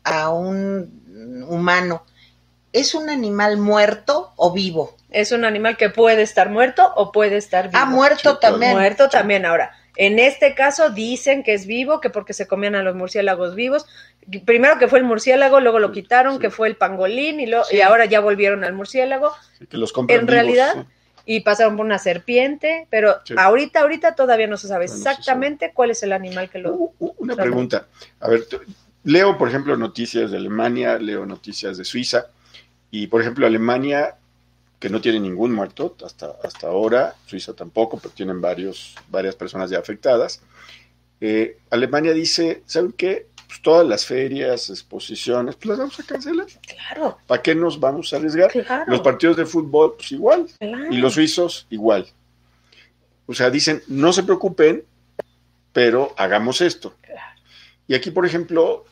a 0.03 0.29
un 0.29 1.45
humano, 1.49 2.05
¿es 2.73 2.93
un 2.93 3.09
animal 3.09 3.57
muerto 3.57 4.33
o 4.35 4.51
vivo? 4.53 4.95
Es 5.09 5.31
un 5.31 5.43
animal 5.43 5.77
que 5.77 5.89
puede 5.89 6.21
estar 6.21 6.51
muerto 6.51 6.93
o 6.95 7.11
puede 7.11 7.37
estar 7.37 7.69
vivo. 7.69 7.79
Ah, 7.81 7.85
muerto 7.85 8.37
también. 8.37 8.73
Muerto 8.73 9.09
también. 9.09 9.47
Ahora, 9.47 9.71
en 9.97 10.19
este 10.19 10.53
caso 10.53 10.91
dicen 10.91 11.43
que 11.43 11.55
es 11.55 11.65
vivo, 11.65 11.99
que 11.99 12.11
porque 12.11 12.33
se 12.33 12.47
comían 12.47 12.75
a 12.75 12.83
los 12.83 12.95
murciélagos 12.95 13.55
vivos. 13.55 13.87
Primero 14.45 14.77
que 14.77 14.87
fue 14.87 14.99
el 14.99 15.05
murciélago, 15.05 15.59
luego 15.59 15.79
lo 15.79 15.91
quitaron, 15.91 16.35
Sí. 16.35 16.39
que 16.39 16.49
fue 16.51 16.67
el 16.67 16.75
pangolín, 16.75 17.39
y, 17.39 17.47
lo, 17.47 17.63
Sí. 17.65 17.77
y 17.77 17.81
ahora 17.81 18.05
ya 18.05 18.19
volvieron 18.19 18.63
al 18.63 18.73
murciélago. 18.73 19.31
Que 19.69 19.77
los 19.77 19.93
En 19.97 20.05
vivos, 20.07 20.25
realidad, 20.27 20.73
sí. 20.75 20.81
y 21.25 21.39
pasaron 21.41 21.75
por 21.77 21.85
una 21.85 21.97
serpiente, 21.99 22.87
pero 22.89 23.15
ahorita, 23.37 23.81
ahorita 23.81 24.15
todavía 24.15 24.47
no 24.47 24.57
se 24.57 24.67
sabe 24.67 24.85
No, 24.87 24.91
no 24.93 24.97
se 25.01 25.09
exactamente 25.09 25.71
cuál 25.73 25.91
es 25.91 26.03
el 26.03 26.13
animal 26.13 26.49
que 26.49 26.59
lo... 26.59 26.73
U- 26.73 26.93
u- 26.99 27.15
Una 27.17 27.35
pregunta. 27.35 27.87
A 28.19 28.29
ver, 28.29 28.45
leo, 29.03 29.37
por 29.37 29.49
ejemplo, 29.49 29.75
noticias 29.75 30.29
de 30.31 30.37
Alemania, 30.37 30.97
leo 30.99 31.25
noticias 31.25 31.77
de 31.77 31.83
Suiza, 31.85 32.27
y 32.91 33.07
por 33.07 33.21
ejemplo, 33.21 33.47
Alemania, 33.47 34.15
que 34.79 34.89
no 34.89 35.01
tiene 35.01 35.19
ningún 35.19 35.53
muerto 35.53 35.95
hasta, 36.05 36.35
hasta 36.43 36.67
ahora, 36.67 37.15
Suiza 37.25 37.53
tampoco, 37.53 37.97
pero 37.99 38.13
tienen 38.13 38.39
varios, 38.41 38.95
varias 39.09 39.35
personas 39.35 39.69
ya 39.69 39.79
afectadas. 39.79 40.41
Eh, 41.23 41.57
Alemania 41.69 42.13
dice, 42.13 42.63
¿saben 42.65 42.91
qué? 42.93 43.27
Pues 43.51 43.61
todas 43.61 43.85
las 43.85 44.05
ferias, 44.05 44.69
exposiciones, 44.69 45.57
pues 45.57 45.67
las 45.67 45.79
vamos 45.79 45.99
a 45.99 46.03
cancelar. 46.03 46.47
Claro, 46.65 47.17
¿Para 47.27 47.41
qué 47.41 47.53
nos 47.53 47.77
vamos 47.77 48.13
a 48.13 48.15
arriesgar? 48.15 48.49
claro. 48.49 48.85
Los 48.87 49.01
partidos 49.01 49.35
de 49.35 49.45
fútbol, 49.45 49.95
pues 49.97 50.13
igual. 50.13 50.47
claro. 50.57 50.85
Y 50.89 50.95
los 50.99 51.15
suizos 51.15 51.67
igual. 51.69 52.07
O 53.25 53.33
sea, 53.33 53.49
dicen, 53.49 53.83
no 53.89 54.13
se 54.13 54.23
preocupen, 54.23 54.85
pero 55.73 56.13
hagamos 56.15 56.61
esto. 56.61 56.95
Y 57.89 57.93
aquí, 57.93 58.09
por 58.09 58.25
ejemplo, 58.25 58.85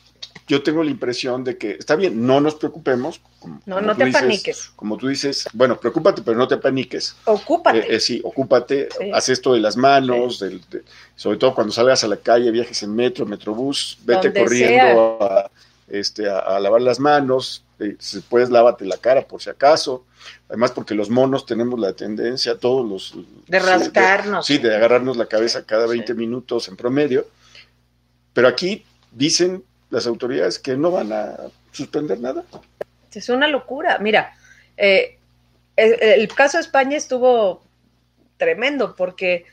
yo 0.46 0.62
tengo 0.62 0.82
la 0.82 0.90
impresión 0.90 1.44
de 1.44 1.56
que 1.56 1.72
está 1.72 1.94
bien, 1.96 2.26
no 2.26 2.40
nos 2.40 2.54
preocupemos. 2.56 3.20
como- 3.38 3.60
No, 3.66 3.76
como 3.76 3.86
no 3.86 3.96
te 3.96 4.04
dices- 4.04 4.20
paniques. 4.20 4.70
Como 4.76 4.96
tú 4.98 5.08
dices, 5.08 5.48
bueno, 5.54 5.78
preocúpate, 5.80 6.22
pero 6.22 6.36
no 6.36 6.46
te 6.48 6.56
paniques. 6.58 7.14
Ocúpate. 7.24 7.78
Eh, 7.78 7.86
eh, 7.96 8.00
sí, 8.00 8.20
ocúpate, 8.22 8.88
Sí. 8.98 9.10
haz 9.14 9.28
esto 9.30 9.54
de 9.54 9.60
las 9.60 9.76
manos, 9.76 10.38
del- 10.40 10.60
de- 10.68 10.82
sobre 11.16 11.38
todo 11.38 11.54
cuando 11.54 11.72
salgas 11.72 12.04
a 12.04 12.08
la 12.08 12.16
calle, 12.18 12.50
viajes 12.50 12.82
en 12.82 12.94
metro, 12.94 13.24
metrobús, 13.26 13.98
vete 14.04 14.28
Donde 14.28 14.40
corriendo 14.42 15.18
a, 15.22 15.50
este, 15.88 16.28
a, 16.28 16.38
a 16.40 16.60
lavar 16.60 16.82
las 16.82 17.00
manos, 17.00 17.64
eh, 17.78 17.96
si 17.98 18.20
puedes 18.20 18.50
lávate 18.50 18.84
la 18.84 18.98
cara 18.98 19.22
por 19.22 19.40
si 19.40 19.48
acaso, 19.48 20.04
además 20.48 20.72
porque 20.72 20.94
los 20.94 21.08
monos 21.08 21.46
tenemos 21.46 21.80
la 21.80 21.94
tendencia, 21.94 22.58
todos 22.58 22.86
los... 22.86 23.14
De 23.48 23.58
sí, 23.58 23.66
rascarnos. 23.66 24.44
Sí, 24.46 24.58
de 24.58 24.76
agarrarnos 24.76 25.16
la 25.16 25.26
cabeza 25.26 25.64
cada 25.64 25.84
Sí. 25.86 25.90
20 25.92 26.12
minutos 26.14 26.68
en 26.68 26.76
promedio, 26.76 27.26
pero 28.34 28.48
aquí 28.48 28.84
dicen 29.12 29.64
las 29.90 30.06
autoridades 30.06 30.58
que 30.58 30.76
no 30.76 30.90
van 30.90 31.12
a 31.12 31.36
suspender 31.72 32.20
nada. 32.20 32.44
Es 33.12 33.28
una 33.28 33.48
locura. 33.48 33.98
Mira, 33.98 34.34
eh, 34.76 35.18
el, 35.76 36.28
caso 36.28 36.58
de 36.58 36.62
España 36.62 36.96
estuvo 36.96 37.62
tremendo 38.36 38.94
porque 38.96 39.44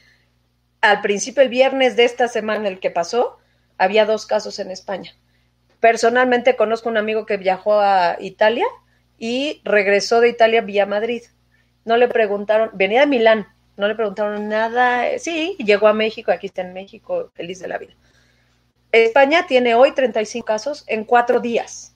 al 0.81 1.01
principio, 1.01 1.41
el 1.41 1.49
viernes 1.49 1.95
de 1.95 2.05
esta 2.05 2.27
semana, 2.27 2.67
el 2.67 2.79
que 2.79 2.91
pasó, 2.91 3.37
había 3.77 4.05
dos 4.05 4.25
casos 4.25 4.59
en 4.59 4.71
España. 4.71 5.13
Personalmente 5.79 6.55
conozco 6.55 6.89
un 6.89 6.97
amigo 6.97 7.25
que 7.25 7.37
viajó 7.37 7.79
a 7.79 8.17
Italia 8.19 8.65
y 9.17 9.61
regresó 9.63 10.21
de 10.21 10.29
Italia 10.29 10.61
vía 10.61 10.85
Madrid. 10.85 11.23
No 11.85 11.97
le 11.97 12.07
preguntaron, 12.07 12.69
venía 12.73 13.01
de 13.01 13.07
Milán, 13.07 13.47
no 13.75 13.87
le 13.87 13.95
preguntaron 13.95 14.49
nada. 14.49 15.17
Sí, 15.19 15.55
llegó 15.59 15.87
a 15.87 15.93
México, 15.93 16.31
aquí 16.31 16.47
está 16.47 16.61
en 16.61 16.73
México, 16.73 17.31
feliz 17.33 17.59
de 17.59 17.67
la 17.67 17.77
vida. 17.77 17.93
España 18.91 19.45
tiene 19.47 19.75
hoy 19.75 19.91
35 19.93 20.45
casos 20.45 20.83
en 20.87 21.03
cuatro 21.03 21.39
días. 21.39 21.93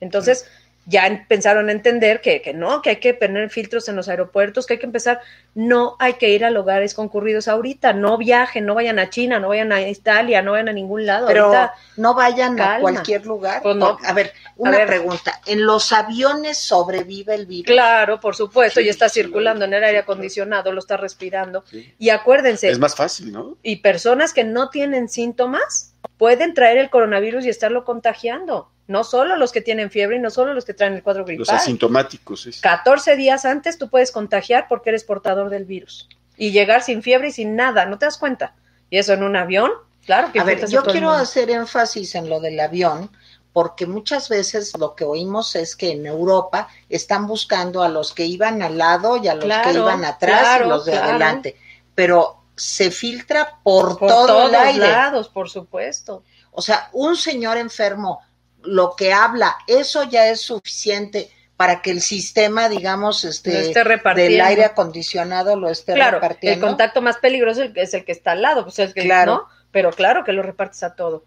Entonces, 0.00 0.46
ya 0.86 1.06
en- 1.06 1.24
pensaron 1.28 1.70
entender 1.70 2.20
que, 2.20 2.42
que 2.42 2.52
no, 2.52 2.82
que 2.82 2.90
hay 2.90 2.96
que 2.96 3.14
poner 3.14 3.50
filtros 3.50 3.88
en 3.88 3.94
los 3.94 4.08
aeropuertos, 4.08 4.66
que 4.66 4.72
hay 4.74 4.78
que 4.80 4.86
empezar, 4.86 5.20
no 5.54 5.94
hay 6.00 6.14
que 6.14 6.30
ir 6.30 6.44
a 6.44 6.50
lugares 6.50 6.92
concurridos 6.94 7.46
ahorita, 7.46 7.92
no 7.92 8.18
viajen, 8.18 8.66
no 8.66 8.74
vayan 8.74 8.98
a 8.98 9.08
China, 9.08 9.38
no 9.38 9.46
vayan 9.50 9.70
a 9.70 9.80
Italia, 9.88 10.42
no 10.42 10.50
vayan 10.50 10.70
a 10.70 10.72
ningún 10.72 11.06
lado. 11.06 11.28
Pero 11.28 11.44
ahorita, 11.44 11.74
no 11.98 12.14
vayan 12.14 12.60
a 12.60 12.80
cualquier 12.80 13.24
lugar. 13.24 13.62
Pues 13.62 13.76
no. 13.76 13.96
A 14.04 14.12
ver, 14.12 14.32
una 14.56 14.78
ver. 14.78 14.88
pregunta. 14.88 15.40
¿En 15.46 15.64
los 15.64 15.92
aviones 15.92 16.58
sobrevive 16.58 17.36
el 17.36 17.46
virus? 17.46 17.66
claro, 17.66 18.18
por 18.18 18.34
supuesto, 18.34 18.80
Sí, 18.80 18.86
y 18.86 18.88
está 18.88 19.08
sí, 19.08 19.20
circulando 19.20 19.64
en 19.66 19.74
el 19.74 19.84
aire 19.84 19.98
acondicionado, 19.98 20.72
lo 20.72 20.80
está 20.80 20.96
respirando. 20.96 21.62
Sí. 21.70 21.94
Y 22.00 22.10
acuérdense, 22.10 22.68
Es 22.68 22.80
más 22.80 22.96
fácil, 22.96 23.30
¿no? 23.30 23.56
y 23.62 23.76
personas 23.76 24.32
que 24.34 24.42
no 24.42 24.68
tienen 24.68 25.08
síntomas 25.08 25.91
pueden 26.22 26.54
traer 26.54 26.78
el 26.78 26.88
coronavirus 26.88 27.46
y 27.46 27.48
estarlo 27.48 27.84
contagiando. 27.84 28.70
No 28.86 29.02
solo 29.02 29.34
los 29.34 29.50
que 29.50 29.60
tienen 29.60 29.90
fiebre 29.90 30.18
y 30.18 30.20
no 30.20 30.30
solo 30.30 30.54
los 30.54 30.64
que 30.64 30.72
traen 30.72 30.92
el 30.92 31.02
cuadro 31.02 31.22
Los 31.22 31.26
gripal. 31.26 31.56
asintomáticos. 31.56 32.42
sí. 32.42 32.52
14 32.60 33.16
días 33.16 33.44
antes 33.44 33.76
tú 33.76 33.90
puedes 33.90 34.12
contagiar 34.12 34.66
porque 34.68 34.90
eres 34.90 35.02
portador 35.02 35.50
del 35.50 35.64
virus 35.64 36.08
y 36.36 36.52
llegar 36.52 36.84
sin 36.84 37.02
fiebre 37.02 37.30
y 37.30 37.32
sin 37.32 37.56
nada, 37.56 37.86
¿no 37.86 37.98
te 37.98 38.04
das 38.04 38.18
cuenta? 38.18 38.54
Y 38.88 38.98
eso 38.98 39.14
en 39.14 39.24
un 39.24 39.34
avión, 39.34 39.72
claro 40.06 40.30
que 40.30 40.38
A 40.38 40.44
ver, 40.44 40.64
yo 40.68 40.84
quiero 40.84 41.10
hacer 41.10 41.50
énfasis 41.50 42.14
en 42.14 42.28
lo 42.28 42.38
del 42.38 42.60
avión, 42.60 43.10
porque 43.52 43.86
muchas 43.88 44.28
veces 44.28 44.78
lo 44.78 44.94
que 44.94 45.02
oímos 45.02 45.56
es 45.56 45.74
que 45.74 45.90
en 45.90 46.06
Europa 46.06 46.68
están 46.88 47.26
buscando 47.26 47.82
a 47.82 47.88
los 47.88 48.12
que 48.12 48.26
iban 48.26 48.62
al 48.62 48.78
lado 48.78 49.16
y 49.16 49.26
a 49.26 49.34
los 49.34 49.42
que 49.44 49.72
iban 49.72 50.04
atrás 50.04 50.40
claro, 50.40 50.66
y 50.66 50.68
los 50.68 50.84
de 50.84 50.92
claro. 50.92 51.08
adelante. 51.08 51.56
Pero 51.96 52.41
se 52.56 52.90
filtra 52.90 53.58
por, 53.62 53.98
por 53.98 54.08
todo 54.08 54.26
todos 54.26 54.48
el 54.50 54.54
aire. 54.54 54.88
lados, 54.88 55.28
por 55.28 55.48
supuesto. 55.48 56.24
O 56.50 56.62
sea, 56.62 56.88
un 56.92 57.16
señor 57.16 57.56
enfermo, 57.56 58.20
lo 58.62 58.94
que 58.96 59.12
habla, 59.12 59.56
eso 59.66 60.04
ya 60.04 60.28
es 60.28 60.40
suficiente 60.40 61.30
para 61.56 61.80
que 61.80 61.90
el 61.90 62.00
sistema, 62.00 62.68
digamos, 62.68 63.24
este, 63.24 63.72
del 63.72 64.40
aire 64.40 64.64
acondicionado 64.64 65.56
lo 65.56 65.68
esté 65.68 65.94
claro, 65.94 66.18
repartiendo. 66.18 66.66
El 66.66 66.70
contacto 66.70 67.00
más 67.02 67.18
peligroso 67.18 67.62
es 67.62 67.94
el 67.94 68.04
que 68.04 68.12
está 68.12 68.32
al 68.32 68.42
lado, 68.42 68.64
pues 68.64 68.78
es 68.80 68.92
que 68.94 69.02
claro. 69.02 69.32
¿no? 69.32 69.48
Pero 69.70 69.90
claro 69.92 70.24
que 70.24 70.32
lo 70.32 70.42
repartes 70.42 70.82
a 70.82 70.94
todo. 70.94 71.24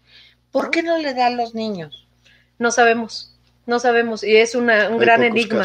¿Por 0.50 0.70
qué 0.70 0.82
no 0.82 0.98
le 0.98 1.14
da 1.14 1.26
a 1.26 1.30
los 1.30 1.54
niños? 1.54 2.06
No 2.58 2.70
sabemos, 2.70 3.34
no 3.66 3.78
sabemos, 3.78 4.22
y 4.22 4.36
es 4.36 4.54
una, 4.54 4.88
un 4.88 4.98
gran 4.98 5.22
enigma. 5.22 5.64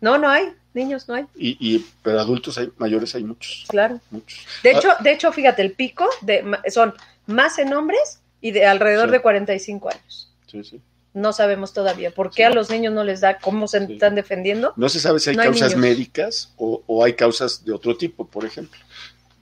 No, 0.00 0.18
no 0.18 0.28
hay, 0.28 0.54
niños 0.76 1.08
no 1.08 1.14
hay. 1.14 1.24
Y, 1.34 1.56
y 1.58 1.84
pero 2.02 2.20
adultos 2.20 2.56
hay, 2.58 2.70
mayores 2.76 3.14
hay 3.14 3.24
muchos. 3.24 3.64
Claro. 3.68 4.00
Muchos. 4.10 4.46
De 4.62 4.70
hecho, 4.70 4.90
de 5.00 5.12
hecho, 5.12 5.32
fíjate, 5.32 5.62
el 5.62 5.72
pico 5.72 6.08
de, 6.20 6.44
son 6.68 6.94
más 7.26 7.58
en 7.58 7.72
hombres 7.72 8.20
y 8.40 8.52
de 8.52 8.66
alrededor 8.66 9.10
de 9.10 9.20
45 9.20 9.88
años. 9.88 10.32
Sí, 10.46 10.62
sí. 10.62 10.80
No 11.14 11.32
sabemos 11.32 11.72
todavía. 11.72 12.10
¿Por 12.10 12.30
qué 12.30 12.44
a 12.44 12.50
los 12.50 12.68
niños 12.68 12.92
no 12.92 13.02
les 13.02 13.22
da? 13.22 13.38
¿Cómo 13.38 13.66
se 13.66 13.78
están 13.78 14.14
defendiendo? 14.14 14.74
No 14.76 14.88
se 14.90 15.00
sabe 15.00 15.18
si 15.18 15.30
hay 15.30 15.36
causas 15.36 15.74
médicas 15.74 16.52
o, 16.58 16.82
o, 16.86 17.02
hay 17.02 17.14
causas 17.14 17.64
de 17.64 17.72
otro 17.72 17.96
tipo, 17.96 18.26
por 18.26 18.44
ejemplo. 18.44 18.78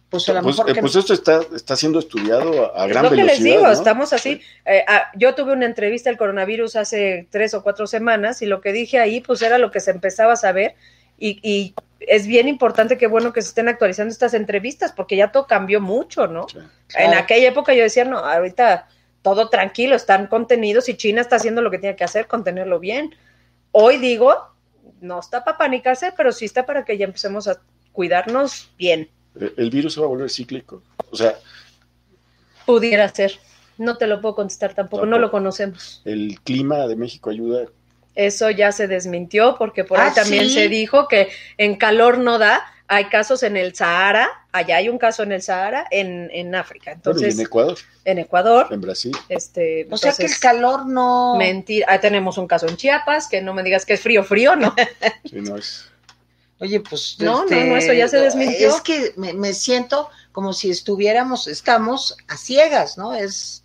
Pues, 0.08 0.28
a 0.28 0.34
lo 0.34 0.42
pues, 0.42 0.56
mejor 0.58 0.70
eh, 0.70 0.80
pues 0.80 0.94
esto 0.94 1.12
está, 1.12 1.40
está 1.56 1.74
siendo 1.74 1.98
estudiado 1.98 2.72
a, 2.76 2.84
a 2.84 2.86
gran 2.86 3.02
lo 3.02 3.10
que 3.10 3.16
velocidad. 3.16 3.44
les 3.44 3.52
digo, 3.52 3.66
¿no? 3.66 3.72
estamos 3.72 4.12
así. 4.12 4.40
Eh, 4.64 4.84
ah, 4.86 5.10
yo 5.16 5.34
tuve 5.34 5.52
una 5.52 5.66
entrevista 5.66 6.08
del 6.08 6.16
coronavirus 6.16 6.76
hace 6.76 7.26
tres 7.30 7.52
o 7.54 7.64
cuatro 7.64 7.88
semanas 7.88 8.40
y 8.40 8.46
lo 8.46 8.60
que 8.60 8.72
dije 8.72 9.00
ahí, 9.00 9.20
pues 9.20 9.42
era 9.42 9.58
lo 9.58 9.72
que 9.72 9.80
se 9.80 9.90
empezaba 9.90 10.34
a 10.34 10.36
saber 10.36 10.76
y, 11.18 11.38
y 11.42 11.74
es 12.00 12.26
bien 12.26 12.48
importante 12.48 12.98
que 12.98 13.06
bueno 13.06 13.32
que 13.32 13.42
se 13.42 13.48
estén 13.48 13.68
actualizando 13.68 14.12
estas 14.12 14.34
entrevistas 14.34 14.92
porque 14.92 15.16
ya 15.16 15.32
todo 15.32 15.46
cambió 15.46 15.80
mucho, 15.80 16.26
¿no? 16.26 16.46
En 16.96 17.14
aquella 17.14 17.48
época 17.48 17.74
yo 17.74 17.82
decía, 17.82 18.04
no, 18.04 18.18
ahorita 18.18 18.88
todo 19.22 19.48
tranquilo, 19.48 19.96
están 19.96 20.26
contenidos 20.26 20.88
y 20.88 20.96
China 20.96 21.20
está 21.22 21.36
haciendo 21.36 21.62
lo 21.62 21.70
que 21.70 21.78
tiene 21.78 21.96
que 21.96 22.04
hacer, 22.04 22.26
contenerlo 22.26 22.78
bien. 22.78 23.14
Hoy 23.72 23.96
digo, 23.96 24.34
no 25.00 25.18
está 25.20 25.44
para 25.44 25.56
panicarse, 25.58 26.12
pero 26.16 26.30
sí 26.32 26.44
está 26.44 26.66
para 26.66 26.84
que 26.84 26.98
ya 26.98 27.06
empecemos 27.06 27.48
a 27.48 27.58
cuidarnos 27.92 28.70
bien. 28.76 29.08
El 29.56 29.70
virus 29.70 29.94
se 29.94 30.00
va 30.00 30.06
a 30.06 30.10
volver 30.10 30.30
cíclico. 30.30 30.82
O 31.10 31.16
sea, 31.16 31.34
Pudiera 32.66 33.08
ser. 33.08 33.38
No 33.76 33.96
te 33.96 34.06
lo 34.06 34.20
puedo 34.20 34.36
contestar 34.36 34.72
tampoco, 34.74 35.02
Tampoco. 35.02 35.06
no 35.10 35.18
lo 35.18 35.30
conocemos. 35.30 36.00
el 36.04 36.38
clima 36.44 36.86
de 36.86 36.96
México 36.96 37.30
ayuda. 37.30 37.66
Eso 38.14 38.50
ya 38.50 38.70
se 38.72 38.86
desmintió 38.86 39.56
porque 39.58 39.84
por 39.84 39.98
ahí 39.98 40.10
Ah, 40.10 40.14
también 40.14 40.44
¿sí? 40.44 40.54
se 40.54 40.68
dijo 40.68 41.08
que 41.08 41.28
en 41.58 41.76
calor 41.76 42.18
no 42.18 42.38
da. 42.38 42.64
Hay 42.86 43.06
casos 43.06 43.42
en 43.42 43.56
el 43.56 43.74
Sahara, 43.74 44.28
allá 44.52 44.76
hay 44.76 44.90
un 44.90 44.98
caso 44.98 45.22
en 45.22 45.32
el 45.32 45.40
Sahara, 45.40 45.86
en, 45.90 46.28
en 46.32 46.54
África. 46.54 46.90
Bueno, 46.90 46.96
y 46.96 47.24
Entonces, 47.24 47.34
en 47.38 47.46
Ecuador, 47.46 47.78
en 48.04 48.18
Ecuador, 48.18 48.66
en 48.70 48.80
Brasil. 48.82 49.16
este, 49.30 49.88
O 49.90 49.96
sea 49.96 50.12
que 50.12 50.26
el 50.26 50.38
calor 50.38 50.84
no. 50.86 51.34
mentira. 51.38 51.86
Ahí 51.88 51.98
tenemos 52.00 52.36
un 52.36 52.46
caso 52.46 52.68
en 52.68 52.76
Chiapas, 52.76 53.26
que 53.26 53.40
no 53.40 53.54
me 53.54 53.62
digas 53.62 53.86
que 53.86 53.94
es 53.94 54.00
frío, 54.02 54.22
frío, 54.22 54.54
¿no? 54.54 54.74
Sí, 55.24 55.36
no 55.40 55.56
es. 55.56 55.86
Oye, 56.60 56.78
pues. 56.80 57.16
No, 57.20 57.46
no, 57.46 57.64
no, 57.64 57.76
eso 57.76 57.92
ya 57.94 58.06
se 58.06 58.18
desmintió. 58.20 58.68
Es 58.76 58.80
que 58.82 59.12
me, 59.16 59.32
me 59.32 59.54
siento 59.54 60.10
como 60.32 60.52
si 60.52 60.70
estuviéramos, 60.70 61.48
estamos 61.48 62.16
a 62.28 62.36
ciegas, 62.36 62.98
¿no? 62.98 63.14
Es. 63.14 63.64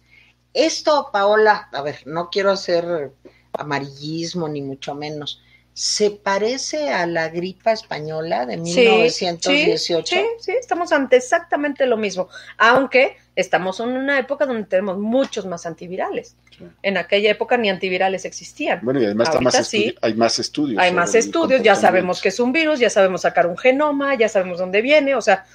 Esto, 0.54 1.10
Paola, 1.12 1.68
a 1.74 1.82
ver, 1.82 2.00
no 2.06 2.30
quiero 2.30 2.52
hacer 2.52 3.12
amarillismo 3.54 4.48
ni 4.48 4.62
mucho 4.62 4.96
menos. 4.96 5.42
¿Se 5.74 6.12
parece 6.12 6.90
a 6.90 7.06
la 7.06 7.30
gripa 7.30 7.72
española 7.72 8.46
de 8.46 8.58
1918? 8.58 10.16
Sí, 10.16 10.22
sí, 10.22 10.28
sí, 10.40 10.52
estamos 10.60 10.92
ante 10.92 11.16
exactamente 11.16 11.86
lo 11.86 11.96
mismo, 11.96 12.28
aunque 12.58 13.16
estamos 13.34 13.80
en 13.80 13.90
una 13.90 14.20
época 14.20 14.46
donde 14.46 14.66
tenemos 14.66 14.98
muchos 14.98 15.46
más 15.46 15.66
antivirales. 15.66 16.36
Sí. 16.58 16.66
En 16.84 16.98
aquella 16.98 17.32
época 17.32 17.56
ni 17.56 17.70
antivirales 17.70 18.26
existían. 18.26 18.82
Bueno, 18.84 19.00
y 19.02 19.06
además 19.06 19.30
está 19.30 19.40
más 19.40 19.68
sí. 19.68 19.96
hay 20.02 20.16
más 20.16 20.38
estudios. 20.40 20.82
Hay 20.82 20.92
más 20.92 21.16
el 21.16 21.20
estudios, 21.20 21.64
ya 21.64 21.76
sabemos 21.76 22.22
que 22.22 22.28
es 22.28 22.42
un 22.42 22.52
virus, 22.52 22.80
ya 22.80 22.90
sabemos 22.90 23.22
sacar 23.22 23.48
un 23.48 23.58
genoma, 23.58 24.16
ya 24.16 24.28
sabemos 24.28 24.60
dónde 24.60 24.82
viene, 24.82 25.16
o 25.16 25.22
sea, 25.22 25.46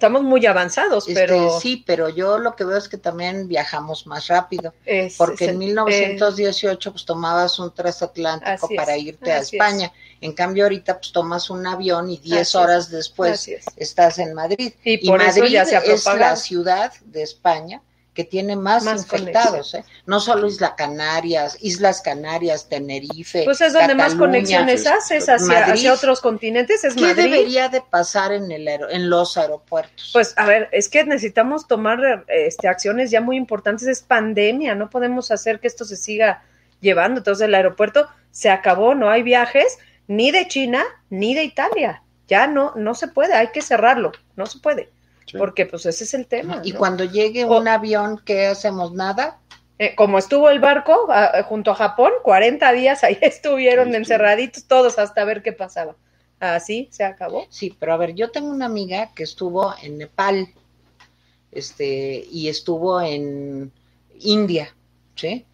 estamos 0.00 0.22
muy 0.22 0.46
avanzados, 0.46 1.06
Este, 1.06 1.12
pero 1.26 1.60
sí, 1.60 1.84
pero 1.86 2.08
yo 2.08 2.38
lo 2.38 2.56
que 2.56 2.64
veo 2.64 2.78
es 2.78 2.88
que 2.88 2.96
también 2.96 3.46
viajamos 3.48 4.06
más 4.06 4.28
rápido. 4.28 4.72
es- 4.86 5.16
Porque 5.18 5.44
es- 5.44 5.50
en 5.50 5.58
1918 5.58 6.90
pues 6.92 7.04
tomabas 7.04 7.58
un 7.58 7.70
transatlántico 7.74 8.66
es, 8.70 8.76
para 8.76 8.96
irte 8.96 9.30
a. 9.30 9.38
España. 9.40 9.92
En 10.22 10.32
cambio 10.32 10.64
ahorita 10.64 10.98
pues 10.98 11.12
tomas 11.12 11.50
un 11.50 11.66
avión 11.66 12.08
y 12.08 12.16
10 12.16 12.48
Así 12.48 12.56
horas 12.56 12.84
es, 12.86 12.90
después 12.92 13.50
estás 13.76 14.18
en 14.18 14.32
Madrid. 14.32 14.72
Y 14.84 15.06
por 15.06 15.18
Madrid 15.18 15.44
ya 15.50 15.66
se 15.66 15.76
ha 15.76 15.80
es 15.80 16.06
la 16.06 16.34
ciudad 16.36 16.92
de 17.04 17.22
España 17.22 17.82
que 18.20 18.24
tiene 18.28 18.54
más, 18.54 18.84
Más 18.84 19.00
infectados, 19.00 19.72
¿eh? 19.72 19.82
no 20.04 20.20
solo 20.20 20.46
Isla 20.46 20.76
Canarias, 20.76 21.56
Islas 21.62 22.02
Canarias, 22.02 22.68
Tenerife. 22.68 23.44
Pues 23.44 23.62
es 23.62 23.72
donde 23.72 23.94
más 23.94 24.14
conexiones 24.14 24.86
haces 24.86 25.26
hacia, 25.26 25.60
Madrid. 25.60 25.72
hacia 25.72 25.94
otros 25.94 26.20
continentes, 26.20 26.84
es 26.84 26.94
¿Qué 26.96 27.00
Madrid. 27.00 27.22
debería 27.22 27.70
de 27.70 27.80
pasar 27.80 28.32
en, 28.32 28.52
el 28.52 28.68
en 28.68 29.08
los 29.08 29.38
aeropuertos? 29.38 30.10
Pues 30.12 30.34
a 30.36 30.44
ver, 30.44 30.68
es 30.70 30.90
que 30.90 31.02
necesitamos 31.04 31.66
tomar 31.66 32.26
este, 32.28 32.68
acciones 32.68 33.10
ya 33.10 33.22
muy 33.22 33.38
importantes. 33.38 33.88
Es 33.88 34.02
pandemia, 34.02 34.74
no 34.74 34.90
podemos 34.90 35.30
hacer 35.30 35.58
que 35.58 35.68
esto 35.68 35.86
se 35.86 35.96
siga 35.96 36.42
llevando. 36.82 37.20
Entonces 37.20 37.46
el 37.46 37.54
aeropuerto 37.54 38.06
se 38.32 38.50
acabó, 38.50 38.94
no 38.94 39.08
hay 39.08 39.22
viajes 39.22 39.78
ni 40.08 40.30
de 40.30 40.46
China 40.46 40.84
ni 41.08 41.34
de 41.34 41.44
Italia. 41.44 42.02
Ya 42.28 42.46
no, 42.46 42.74
no 42.76 42.94
se 42.94 43.08
puede, 43.08 43.32
hay 43.32 43.48
que 43.48 43.62
cerrarlo, 43.62 44.12
no 44.36 44.44
se 44.44 44.58
puede, 44.58 44.90
Sí. 45.30 45.38
porque 45.38 45.66
pues 45.66 45.86
ese 45.86 46.04
es 46.04 46.14
el 46.14 46.26
tema. 46.26 46.60
y 46.64 46.72
¿no? 46.72 46.78
cuando 46.78 47.04
llegue 47.04 47.44
O- 47.44 47.58
un 47.58 47.68
avión, 47.68 48.20
¿qué 48.24 48.46
hacemos? 48.46 48.92
¿Nada? 48.92 49.38
Eh, 49.78 49.94
como 49.94 50.18
estuvo 50.18 50.50
el 50.50 50.60
barco 50.60 51.06
a- 51.10 51.42
junto 51.44 51.70
a 51.70 51.74
Japón, 51.74 52.12
40 52.22 52.72
días 52.72 53.02
ahí 53.04 53.16
estuvieron 53.22 53.94
encerraditos 53.94 54.64
todos 54.64 54.98
hasta 54.98 55.24
ver 55.24 55.42
qué 55.42 55.52
pasaba. 55.52 55.94
Así 56.40 56.88
se 56.90 57.04
acabó. 57.04 57.46
Sí, 57.50 57.76
pero 57.78 57.92
a 57.92 57.96
ver, 57.98 58.14
yo 58.14 58.30
tengo 58.30 58.48
una 58.50 58.66
amiga 58.66 59.10
que 59.14 59.22
estuvo 59.24 59.74
en 59.82 59.98
Nepal, 59.98 60.48
este, 61.52 62.24
y 62.30 62.48
estuvo 62.48 63.00
en 63.00 63.72
India, 64.20 64.74
¿sí? 65.16 65.44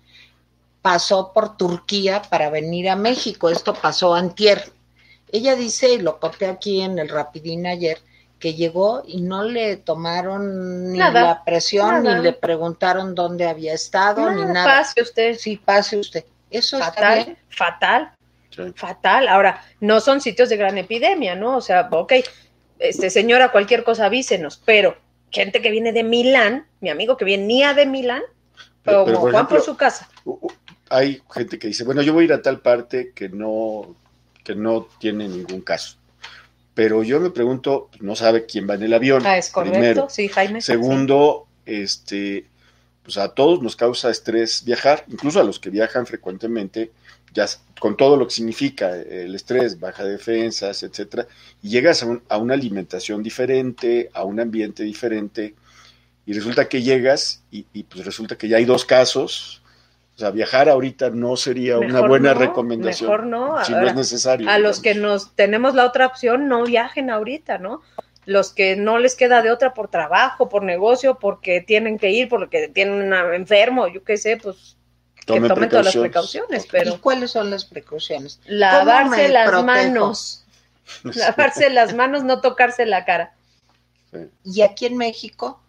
Pasó 0.83 1.33
por 1.33 1.57
Turquía 1.57 2.23
para 2.23 2.51
venir 2.51 2.89
a 2.89 2.97
México, 2.97 3.49
esto 3.49 3.75
pasó 3.75 4.15
antier. 4.15 4.71
Ella 5.33 5.57
dice, 5.57 5.95
y 5.95 5.99
lo 5.99 6.21
conté 6.21 6.47
aquí 6.47 6.81
en 6.81 6.99
el 6.99 7.09
Rapidín 7.09 7.67
ayer, 7.67 7.99
que 8.39 8.55
llegó 8.55 9.03
y 9.07 9.23
no 9.23 9.45
le 9.45 9.77
tomaron 9.79 10.93
ni 10.93 10.99
Nada, 10.99 11.23
la 11.23 11.45
presión, 11.45 12.03
nada. 12.05 12.17
ni 12.19 12.23
le 12.23 12.33
preguntaron 12.33 13.15
dónde 13.15 13.47
había 13.47 13.73
estado, 13.73 14.31
ni 14.31 14.43
Nada, 14.45 14.65
pase 14.65 15.01
usted. 15.03 15.37
Sí, 15.39 15.57
pase 15.57 15.97
usted. 15.99 16.25
Eso 16.51 16.77
está 16.79 16.93
fatal, 16.93 17.25
bien. 17.25 17.39
fatal. 17.49 18.13
Sí. 18.51 18.63
fatal. 18.75 19.29
Ahora, 19.29 19.63
no 19.81 20.01
son 20.01 20.21
sitios 20.21 20.49
de 20.49 20.57
gran 20.57 20.79
epidemia, 20.79 21.35
¿no? 21.35 21.57
O 21.57 21.61
sea, 21.61 21.89
ok, 21.91 22.13
este 22.79 23.11
señora, 23.11 23.51
cualquier 23.53 23.85
cosa 23.85 24.07
avísenos, 24.07 24.61
pero 24.65 24.97
gente 25.31 25.61
que 25.61 25.71
viene 25.71 25.93
de 25.93 26.05
Milán, 26.05 26.67
mi 26.81 26.89
amigo 26.91 27.17
que 27.17 27.25
venía 27.25 27.75
de 27.75 27.85
Milán, 27.87 28.23
Pero- 28.83 28.99
como 29.01 29.07
pero, 29.07 29.21
por 29.21 29.33
Juan 29.33 29.49
por 29.49 29.61
su 29.63 29.77
casa. 29.77 30.09
Hay 30.89 31.21
gente 31.35 31.59
que 31.59 31.67
dice, 31.69 31.85
bueno, 31.85 32.01
yo 32.03 32.13
voy 32.13 32.23
a 32.23 32.25
ir 32.27 32.33
a 32.33 32.43
tal 32.43 32.61
parte 32.61 33.13
que 33.15 33.29
no, 33.29 33.95
que 34.45 34.55
no 34.55 34.87
tiene 35.01 35.27
ningún 35.29 35.61
caso. 35.63 35.97
Pero 36.77 37.03
yo 37.03 37.19
me 37.21 37.31
pregunto, 37.31 37.91
no 38.01 38.15
sabe 38.15 38.45
quién 38.47 38.69
va 38.69 38.75
en 38.75 38.83
el 38.85 38.93
avión. 38.93 39.23
Ah, 39.27 39.39
es 39.39 39.49
correcto, 39.51 39.79
primero. 39.81 40.07
sí, 40.11 40.29
Jaime. 40.29 40.61
sí. 40.61 40.67
Segundo, 40.67 41.47
este, 41.65 42.47
pues 43.03 43.17
a 43.17 43.31
todos 43.35 43.63
nos 43.63 43.77
causa 43.77 44.11
estrés 44.11 44.63
viajar, 44.65 45.05
incluso 45.09 45.41
a 45.41 45.45
los 45.45 45.59
que 45.59 45.71
viajan 45.71 46.07
frecuentemente, 46.07 46.93
ya 47.33 47.47
con 47.81 47.97
todo 47.97 48.19
lo 48.19 48.27
que 48.29 48.35
significa 48.35 48.95
el 48.95 49.35
estrés, 49.35 49.81
baja 49.81 50.05
defensas, 50.05 50.83
etcétera, 50.83 51.27
y 51.63 51.71
llegas 51.71 52.03
a, 52.03 52.07
un- 52.07 52.23
a 52.29 52.37
una 52.37 52.53
alimentación 52.55 53.23
diferente, 53.23 54.11
a 54.13 54.25
un 54.25 54.39
ambiente 54.39 54.83
diferente, 54.85 55.55
y 56.27 56.35
resulta 56.35 56.69
que 56.69 56.83
llegas 56.83 57.43
y, 57.51 57.65
y, 57.73 57.85
pues 57.85 58.05
resulta 58.05 58.37
que 58.37 58.49
ya 58.49 58.59
hay 58.59 58.67
dos 58.67 58.85
casos. 58.85 59.63
O 60.17 60.19
sea, 60.19 60.31
viajar 60.31 60.69
ahorita 60.71 61.11
no 61.11 61.37
sería 61.37 61.79
una 61.79 62.01
buena 62.01 62.33
no, 62.33 62.41
recomendación. 62.41 63.11
mejor 63.11 63.27
no. 63.27 63.63
Si 63.65 63.73
Ahora, 63.73 63.83
no 63.85 63.89
es 63.91 63.95
necesario. 63.97 64.49
A 64.49 64.59
los 64.59 64.81
que 64.81 64.95
nos 64.95 65.35
tenemos 65.35 65.75
la 65.75 65.85
otra 65.85 66.07
opción, 66.07 66.49
no 66.49 66.65
viajen 66.65 67.11
ahorita, 67.11 67.59
¿no? 67.59 67.83
Los 68.25 68.53
que 68.53 68.77
no 68.77 68.99
les 68.99 69.15
queda 69.15 69.43
de 69.43 69.51
otra 69.51 69.75
por 69.75 69.89
trabajo, 69.89 70.49
por 70.49 70.63
negocio, 70.63 71.19
porque 71.19 71.61
tienen 71.61 71.99
que 71.99 72.11
ir, 72.11 72.29
porque 72.31 72.69
tienen 72.69 73.13
un 73.13 73.35
enfermo, 73.35 73.89
yo 73.89 74.03
qué 74.05 74.17
sé, 74.17 74.39
pues 74.39 74.77
que 75.17 75.25
Tomen 75.27 75.49
tomen 75.49 75.69
todas 75.69 75.85
las 75.85 75.97
precauciones. 75.97 76.67
pero 76.71 76.95
¿Y 76.95 76.99
cuáles 76.99 77.31
son 77.33 77.51
las 77.51 77.65
precauciones? 77.67 78.41
lavarse 78.47 79.29
las 79.29 79.49
protejo? 79.51 79.67
manos, 79.67 80.45
lavarse 81.03 81.69
las 81.71 81.95
manos, 81.95 82.25
no 82.25 82.41
tocarse 82.41 82.87
la 82.87 83.05
cara, 83.05 83.35
Sí. 84.13 84.19
Y 84.45 84.63
aquí 84.63 84.87
en 84.87 84.97
México, 84.97 85.61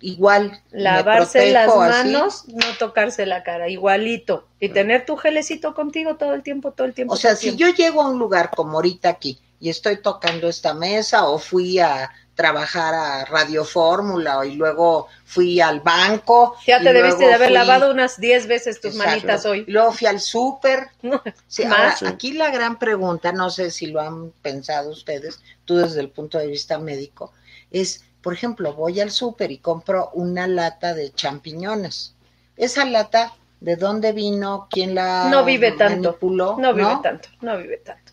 igual. 0.00 0.60
lavarse 0.70 1.52
las 1.52 1.68
así. 1.68 1.78
manos, 1.78 2.44
no 2.48 2.66
tocarse 2.78 3.26
la 3.26 3.42
cara, 3.42 3.68
igualito, 3.68 4.46
y 4.60 4.68
tener 4.70 5.04
tu 5.06 5.16
gelecito 5.16 5.74
contigo 5.74 6.16
todo 6.16 6.34
el 6.34 6.42
tiempo, 6.42 6.72
todo 6.72 6.86
el 6.86 6.94
tiempo. 6.94 7.14
O 7.14 7.16
sea, 7.16 7.36
si 7.36 7.52
tiempo. 7.56 7.58
yo 7.60 7.84
llego 7.84 8.02
a 8.02 8.08
un 8.08 8.18
lugar 8.18 8.50
como 8.54 8.78
ahorita 8.78 9.08
aquí 9.08 9.38
y 9.60 9.68
estoy 9.70 9.98
tocando 10.02 10.48
esta 10.48 10.74
mesa 10.74 11.28
o 11.28 11.38
fui 11.38 11.78
a 11.78 12.10
trabajar 12.34 12.94
a 12.94 13.24
Radio 13.26 13.62
Fórmula 13.62 14.44
y 14.46 14.54
luego 14.54 15.06
fui 15.26 15.60
al 15.60 15.80
banco. 15.80 16.56
Ya 16.66 16.80
te 16.82 16.92
debiste 16.92 17.26
de 17.26 17.34
haber 17.34 17.48
fui- 17.48 17.54
lavado 17.58 17.90
unas 17.90 18.18
10 18.18 18.46
veces 18.46 18.80
tus 18.80 18.92
Exacto. 18.94 19.10
manitas 19.10 19.44
hoy. 19.46 19.64
Luego 19.68 19.92
fui 19.92 20.06
al 20.06 20.18
súper. 20.18 20.88
Sí. 21.46 21.62
aquí 22.06 22.32
la 22.32 22.50
gran 22.50 22.78
pregunta, 22.78 23.32
no 23.32 23.50
sé 23.50 23.70
si 23.70 23.86
lo 23.88 24.00
han 24.00 24.30
pensado 24.40 24.90
ustedes, 24.90 25.40
tú 25.66 25.76
desde 25.76 26.00
el 26.00 26.08
punto 26.08 26.38
de 26.38 26.46
vista 26.46 26.78
médico, 26.78 27.32
es, 27.70 28.02
por 28.22 28.32
ejemplo, 28.34 28.72
voy 28.74 29.00
al 29.00 29.10
súper 29.10 29.50
y 29.50 29.58
compro 29.58 30.10
una 30.14 30.46
lata 30.46 30.94
de 30.94 31.12
champiñones. 31.12 32.14
Esa 32.56 32.84
lata, 32.84 33.32
¿de 33.60 33.76
dónde 33.76 34.12
vino? 34.12 34.68
¿Quién 34.70 34.94
la 34.94 35.28
No 35.30 35.44
vive 35.44 35.72
tanto. 35.72 36.08
manipuló? 36.10 36.56
No 36.58 36.72
vive 36.74 36.96
tanto, 37.02 37.28
no 37.40 37.58
vive 37.58 37.78
tanto. 37.78 38.12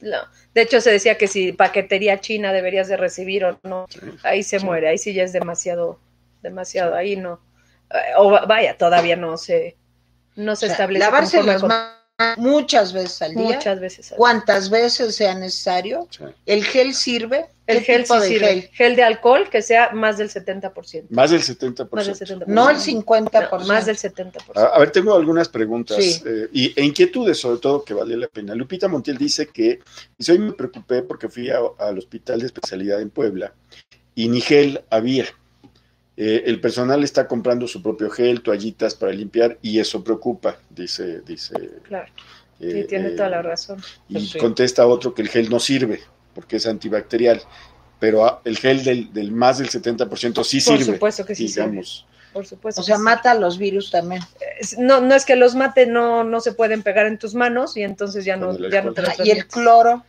No. 0.00 0.18
De 0.54 0.62
hecho, 0.62 0.80
se 0.80 0.90
decía 0.90 1.16
que 1.16 1.28
si 1.28 1.52
paquetería 1.52 2.20
china 2.20 2.52
deberías 2.52 2.88
de 2.88 2.96
recibir 2.96 3.44
o 3.44 3.58
no, 3.62 3.86
ahí 4.24 4.42
se 4.42 4.58
Sí. 4.58 4.64
muere, 4.64 4.88
ahí 4.88 4.98
sí 4.98 5.14
ya 5.14 5.22
es 5.22 5.32
demasiado, 5.32 5.98
demasiado, 6.42 6.94
ahí 6.96 7.16
no. 7.16 7.40
Eh, 7.90 8.14
O 8.18 8.30
va- 8.30 8.44
vaya, 8.46 8.76
todavía 8.76 9.16
no 9.16 9.36
se, 9.36 9.76
no 10.34 10.56
se 10.56 10.66
O 10.66 10.68
sea, 10.68 10.74
establece. 10.74 11.04
lavarse 11.04 11.42
las 11.42 11.62
manos 11.62 12.01
muchas 12.36 12.92
veces 12.92 13.20
al 13.22 13.34
día, 13.34 13.42
muchas 13.44 13.80
veces. 13.80 14.06
al 14.06 14.08
día. 14.10 14.16
cuantas 14.18 14.70
veces 14.70 15.14
sea 15.16 15.34
necesario. 15.34 16.06
Sí. 16.10 16.24
¿El 16.46 16.64
gel 16.64 16.94
sirve? 16.94 17.46
El 17.66 17.78
¿Qué 17.78 17.84
gel 17.84 18.02
tipo 18.02 18.14
sí 18.16 18.20
de 18.20 18.28
sirve. 18.28 18.46
gel? 18.48 18.70
Gel 18.72 18.96
de 18.96 19.02
alcohol 19.04 19.48
que 19.50 19.62
sea 19.62 19.90
más 19.92 20.18
del 20.18 20.28
70%. 20.30 21.04
Más 21.10 21.30
del 21.30 21.40
70%. 21.42 21.88
Más 21.92 22.06
del 22.06 22.16
70%. 22.16 22.44
No 22.46 22.68
el 22.70 22.76
50%. 22.76 23.58
No, 23.60 23.66
más 23.66 23.86
del 23.86 23.96
70%. 23.96 24.32
A, 24.56 24.64
a 24.74 24.78
ver, 24.80 24.90
tengo 24.90 25.14
algunas 25.14 25.48
preguntas 25.48 25.96
Sí. 26.02 26.22
eh, 26.26 26.48
y, 26.52 26.72
e 26.78 26.84
inquietudes, 26.84 27.38
sobre 27.38 27.58
todo, 27.60 27.84
que 27.84 27.94
vale 27.94 28.16
la 28.16 28.28
pena. 28.28 28.54
Lupita 28.54 28.88
Montiel 28.88 29.16
dice 29.16 29.46
que, 29.46 29.78
dice, 30.18 30.32
hoy 30.32 30.38
me 30.38 30.52
preocupé 30.52 31.02
porque 31.02 31.28
fui 31.28 31.50
a- 31.50 31.58
al 31.78 31.98
hospital 31.98 32.40
de 32.40 32.46
especialidad 32.46 33.00
en 33.00 33.10
Puebla 33.10 33.54
y 34.14 34.28
ni 34.28 34.40
gel 34.40 34.82
había. 34.90 35.26
Eh, 36.16 36.42
el 36.46 36.60
personal 36.60 37.02
está 37.04 37.26
comprando 37.26 37.66
su 37.66 37.82
propio 37.82 38.10
gel, 38.10 38.42
toallitas 38.42 38.94
para 38.94 39.12
limpiar 39.12 39.58
y 39.62 39.78
eso 39.78 40.04
preocupa, 40.04 40.58
dice. 40.68 41.22
dice 41.22 41.54
Claro, 41.84 42.08
eh, 42.60 42.82
sí, 42.82 42.84
tiene 42.88 43.08
eh, 43.08 43.10
toda 43.12 43.30
la 43.30 43.42
razón. 43.42 43.82
Y 44.08 44.26
sí. 44.26 44.38
contesta 44.38 44.86
otro 44.86 45.14
que 45.14 45.22
el 45.22 45.28
gel 45.28 45.48
no 45.48 45.58
sirve 45.58 46.00
porque 46.34 46.56
es 46.56 46.66
antibacterial, 46.66 47.40
pero 47.98 48.26
ah, 48.26 48.40
el 48.44 48.58
gel 48.58 48.84
del, 48.84 49.12
del 49.12 49.32
más 49.32 49.58
del 49.58 49.68
70% 49.70 50.44
sí 50.44 50.60
Por 50.60 50.78
sirve. 50.78 50.94
supuesto 50.94 51.24
que 51.24 51.34
sí 51.34 51.48
sirve. 51.48 51.66
digamos. 51.70 52.06
Por 52.32 52.46
supuesto. 52.46 52.80
O 52.80 52.84
sea, 52.84 52.96
sí. 52.96 53.02
mata 53.02 53.34
los 53.34 53.58
virus 53.58 53.90
también. 53.90 54.22
No, 54.78 55.00
no 55.00 55.14
es 55.14 55.24
que 55.26 55.36
los 55.36 55.54
mate, 55.54 55.86
no, 55.86 56.24
no 56.24 56.40
se 56.40 56.52
pueden 56.52 56.82
pegar 56.82 57.06
en 57.06 57.18
tus 57.18 57.34
manos 57.34 57.76
y 57.76 57.82
entonces 57.82 58.24
ya 58.24 58.36
no, 58.36 58.56
ya 58.70 58.82
no 58.82 58.92
te 58.92 59.02
los 59.02 59.26
Y 59.26 59.30
el 59.30 59.46
cloro. 59.46 60.04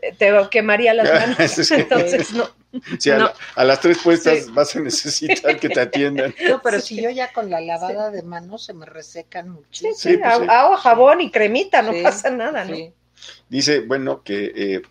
Eh, 0.00 0.14
Te 0.16 0.32
quemaría 0.50 0.94
las 0.94 1.10
manos. 1.38 1.70
Entonces, 1.70 2.32
no. 2.32 2.48
Sí, 2.98 3.10
a, 3.10 3.18
No. 3.18 3.24
la- 3.26 3.34
a 3.54 3.64
las 3.64 3.80
tres 3.80 3.98
puestas 4.02 4.44
Sí. 4.44 4.50
vas 4.52 4.74
a 4.76 4.80
necesitar 4.80 5.58
que 5.58 5.68
te 5.68 5.80
atiendan. 5.80 6.34
No, 6.48 6.60
pero 6.62 6.80
si 6.80 7.00
yo 7.00 7.10
ya 7.10 7.32
con 7.32 7.50
la 7.50 7.60
lavada 7.60 8.10
de 8.10 8.22
manos 8.22 8.64
se 8.64 8.74
me 8.74 8.84
resecan 8.86 9.48
muchísimo. 9.48 9.94
sí, 9.94 10.10
Sí, 10.10 10.16
pues 10.18 10.32
agua, 10.32 10.46
sí. 10.46 10.50
agua, 10.52 10.76
jabón 10.78 11.20
y 11.22 11.30
cremita, 11.30 11.82
no 11.82 11.92
pasa 12.02 12.30
nada, 12.30 12.64
¿no? 12.64 12.74
sí. 12.74 12.92
Dice, 13.48 13.80
bueno, 13.80 14.22
que 14.22 14.52
eh, 14.54 14.82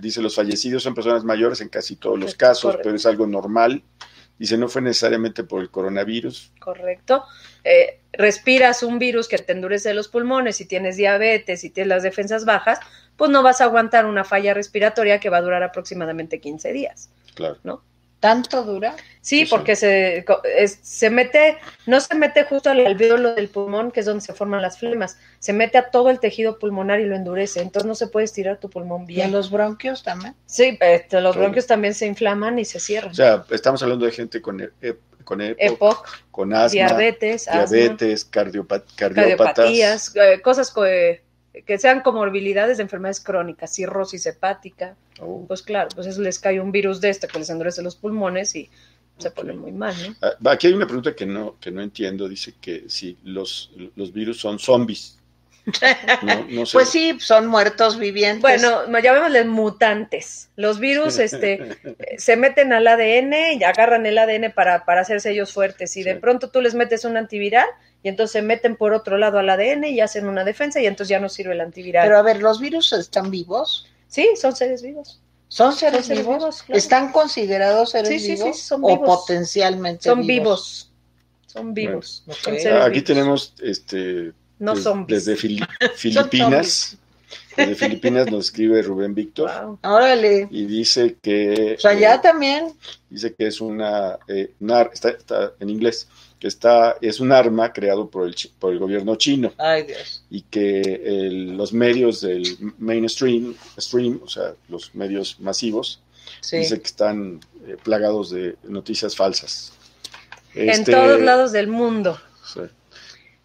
dice 0.00 0.20
los 0.20 0.34
fallecidos 0.34 0.82
son 0.82 0.94
personas 0.94 1.22
mayores 1.24 1.60
en 1.60 1.68
casi 1.68 1.96
todos 1.96 2.18
los 2.18 2.34
casos, 2.34 2.62
correcto. 2.72 2.82
pero 2.84 2.96
es 2.96 3.06
algo 3.06 3.26
normal. 3.26 3.82
Dice, 4.38 4.56
no 4.56 4.68
fue 4.68 4.82
necesariamente 4.82 5.42
por 5.44 5.60
el 5.60 5.70
coronavirus. 5.70 6.52
Correcto. 6.60 7.24
Eh, 7.64 8.00
respiras 8.12 8.82
un 8.84 8.98
virus 8.98 9.26
que 9.28 9.36
te 9.38 9.52
endurece 9.52 9.92
los 9.94 10.08
pulmones, 10.08 10.56
si 10.56 10.64
tienes 10.64 10.96
diabetes, 10.96 11.60
si 11.60 11.70
tienes 11.70 11.88
las 11.88 12.02
defensas 12.04 12.44
bajas, 12.44 12.78
pues 13.16 13.30
no 13.32 13.42
vas 13.42 13.60
a 13.60 13.64
aguantar 13.64 14.06
una 14.06 14.22
falla 14.24 14.54
respiratoria 14.54 15.18
que 15.20 15.28
va 15.30 15.38
a 15.38 15.42
durar 15.42 15.62
aproximadamente 15.64 16.40
15 16.40 16.72
días. 16.72 17.10
Claro. 17.34 17.82
¿Tanto 18.20 18.64
dura? 18.64 18.96
Sí, 19.20 19.40
Pues 19.42 19.48
sí. 19.48 19.54
porque 19.54 19.76
se, 19.76 20.24
es- 20.56 20.80
se 20.82 21.08
mete, 21.08 21.56
no 21.86 22.00
se 22.00 22.16
mete 22.16 22.42
justo 22.42 22.68
al 22.68 22.84
alveolo 22.84 23.36
del 23.36 23.48
pulmón, 23.48 23.92
que 23.92 24.00
es 24.00 24.06
donde 24.06 24.22
se 24.22 24.32
forman 24.34 24.60
las 24.60 24.76
flemas, 24.78 25.18
se 25.38 25.52
mete 25.52 25.78
a 25.78 25.90
todo 25.90 26.10
el 26.10 26.18
tejido 26.18 26.58
pulmonar 26.58 26.98
y 26.98 27.04
lo 27.04 27.14
endurece, 27.14 27.60
entonces 27.60 27.86
no 27.86 27.94
se 27.94 28.08
puede 28.08 28.24
estirar 28.24 28.58
tu 28.58 28.70
pulmón 28.70 29.02
¿Y 29.02 29.20
a 29.20 29.26
bien. 29.26 29.32
los 29.32 29.52
bronquios 29.52 30.02
también? 30.02 30.34
Sí, 30.46 30.76
este, 30.80 31.20
los 31.20 31.36
bronquios 31.36 31.68
también 31.68 31.94
se 31.94 32.06
inflaman 32.06 32.58
y 32.58 32.64
se 32.64 32.80
cierran. 32.80 33.12
O 33.12 33.14
sea, 33.14 33.44
estamos 33.50 33.80
hablando 33.84 34.04
de 34.04 34.10
gente 34.10 34.42
con, 34.42 34.62
e- 34.62 34.70
e- 34.82 34.96
con 35.22 35.40
EPOC, 35.40 35.56
EPOC, 35.60 36.08
con 36.32 36.52
asma, 36.54 36.68
diabetes, 36.72 37.46
asma, 37.46 37.66
diabetes, 37.66 38.24
cardiópatas. 38.24 38.94
cardiopatías, 38.96 40.16
eh, 40.16 40.40
cosas 40.42 40.72
co- 40.72 40.86
eh, 40.86 41.22
que 41.66 41.78
sean 41.78 42.00
comorbilidades 42.02 42.76
de 42.76 42.84
enfermedades 42.84 43.20
crónicas, 43.20 43.74
cirrosis 43.74 44.26
hepática, 44.26 44.96
Oh. 45.20 45.44
pues 45.48 45.62
claro, 45.62 45.88
pues 45.94 46.06
eso 46.06 46.20
les 46.22 46.38
cae 46.38 46.60
un 46.60 46.70
virus 46.70 47.00
de 47.00 47.08
este 47.10 47.26
que 47.26 47.40
les 47.40 47.50
endurece 47.50 47.82
los 47.82 47.96
pulmones 47.96 48.54
y 48.54 48.70
se 49.18 49.28
Ok. 49.28 49.34
ponen 49.34 49.58
muy 49.58 49.72
mal, 49.72 49.94
¿no? 50.00 50.14
Ah, 50.22 50.52
Aquí 50.52 50.68
hay 50.68 50.74
una 50.74 50.86
pregunta 50.86 51.16
que 51.16 51.26
no, 51.26 51.56
que 51.60 51.72
no 51.72 51.82
entiendo. 51.82 52.28
Dice 52.28 52.54
que 52.60 52.84
si 52.88 53.16
los, 53.24 53.72
los 53.96 54.12
virus 54.12 54.38
son 54.38 54.60
zombies. 54.60 55.18
No, 56.22 56.46
no 56.50 56.66
sé. 56.66 56.72
Pues 56.74 56.88
sí, 56.88 57.16
son 57.18 57.48
muertos 57.48 57.98
vivientes. 57.98 58.40
Bueno, 58.42 58.86
llamémosles 59.00 59.46
mutantes. 59.46 60.50
Los 60.54 60.78
virus 60.78 61.18
este, 61.18 61.76
se 62.18 62.36
meten 62.36 62.72
al 62.72 62.86
ADN 62.86 63.58
y 63.58 63.64
agarran 63.64 64.06
el 64.06 64.18
ADN 64.18 64.52
para, 64.54 64.84
para 64.84 65.00
hacerse 65.00 65.32
ellos 65.32 65.52
fuertes. 65.52 65.96
Y 65.96 66.04
de 66.04 66.14
pronto 66.14 66.50
tú 66.50 66.60
les 66.60 66.74
metes 66.76 67.04
un 67.04 67.16
antiviral 67.16 67.66
y 68.02 68.08
entonces 68.08 68.32
se 68.32 68.42
meten 68.42 68.76
por 68.76 68.92
otro 68.92 69.18
lado 69.18 69.38
al 69.38 69.50
ADN 69.50 69.84
y 69.86 70.00
hacen 70.00 70.28
una 70.28 70.44
defensa 70.44 70.80
y 70.80 70.86
entonces 70.86 71.08
ya 71.10 71.20
no 71.20 71.28
sirve 71.28 71.52
el 71.54 71.60
antiviral. 71.60 72.06
Pero 72.06 72.18
a 72.18 72.22
ver, 72.22 72.40
¿los 72.40 72.60
virus 72.60 72.92
están 72.92 73.30
vivos? 73.30 73.86
sí, 74.08 74.28
son 74.40 74.54
seres 74.56 74.82
vivos. 74.82 75.20
¿Son 75.48 75.72
seres, 75.74 76.06
seres 76.06 76.22
vivos? 76.26 76.38
vivos, 76.38 76.62
claro. 76.62 76.78
¿Están 76.78 77.12
considerados 77.12 77.90
seres 77.90 78.08
Sí, 78.10 78.18
sí, 78.20 78.36
sí, 78.36 78.42
vivos? 78.42 78.60
son 78.60 78.80
¿O 78.84 78.88
vivos. 78.88 79.20
potencialmente 79.20 80.04
Son 80.04 80.26
vivos. 80.26 80.90
Son 81.46 81.72
Bueno, 81.74 81.90
vivos. 81.92 82.22
Son 82.42 82.54
Ah, 82.70 82.84
Aquí 82.84 82.90
vivos. 83.00 83.04
tenemos 83.06 83.54
este 83.62 84.32
No 84.58 84.74
des- 84.74 84.84
zombies. 84.84 85.24
desde 85.24 85.36
Fili- 85.40 85.66
Filipinas. 85.96 86.96
Desde 87.56 87.74
Filipinas 87.74 88.30
nos 88.30 88.46
escribe 88.46 88.80
Rubén 88.82 89.14
Víctor 89.14 89.50
Wow. 89.62 89.78
Órale. 89.82 90.46
y 90.50 90.64
dice 90.66 91.16
que 91.20 91.74
O 91.76 91.80
sea, 91.80 91.90
allá 91.92 92.14
eh, 92.16 92.20
también. 92.22 92.72
dice 93.10 93.34
que 93.34 93.46
es 93.48 93.60
una, 93.60 94.18
eh, 94.28 94.52
está, 94.92 95.10
está 95.10 95.52
en 95.60 95.70
inglés 95.70 96.06
que 96.38 96.46
está 96.48 96.96
es 97.00 97.20
un 97.20 97.32
arma 97.32 97.72
creado 97.72 98.08
por 98.08 98.26
el 98.26 98.34
por 98.58 98.72
el 98.72 98.78
gobierno 98.78 99.16
chino 99.16 99.52
Ay, 99.58 99.82
Dios. 99.84 100.22
y 100.30 100.42
que 100.42 100.80
el- 101.04 101.56
los 101.56 101.72
medios 101.72 102.20
del 102.20 102.44
mainstream 102.78 103.54
stream 103.78 104.20
o 104.24 104.28
sea 104.28 104.54
los 104.68 104.94
medios 104.94 105.40
masivos 105.40 106.00
Sí. 106.40 106.58
dice 106.58 106.78
que 106.80 106.86
están 106.86 107.40
eh, 107.66 107.76
plagados 107.82 108.30
de 108.30 108.56
noticias 108.64 109.16
falsas 109.16 109.72
En 110.54 110.70
Este, 110.70 110.92
todos 110.92 111.20
lados 111.20 111.52
del 111.52 111.68
mundo. 111.68 112.18
sí, 112.44 112.60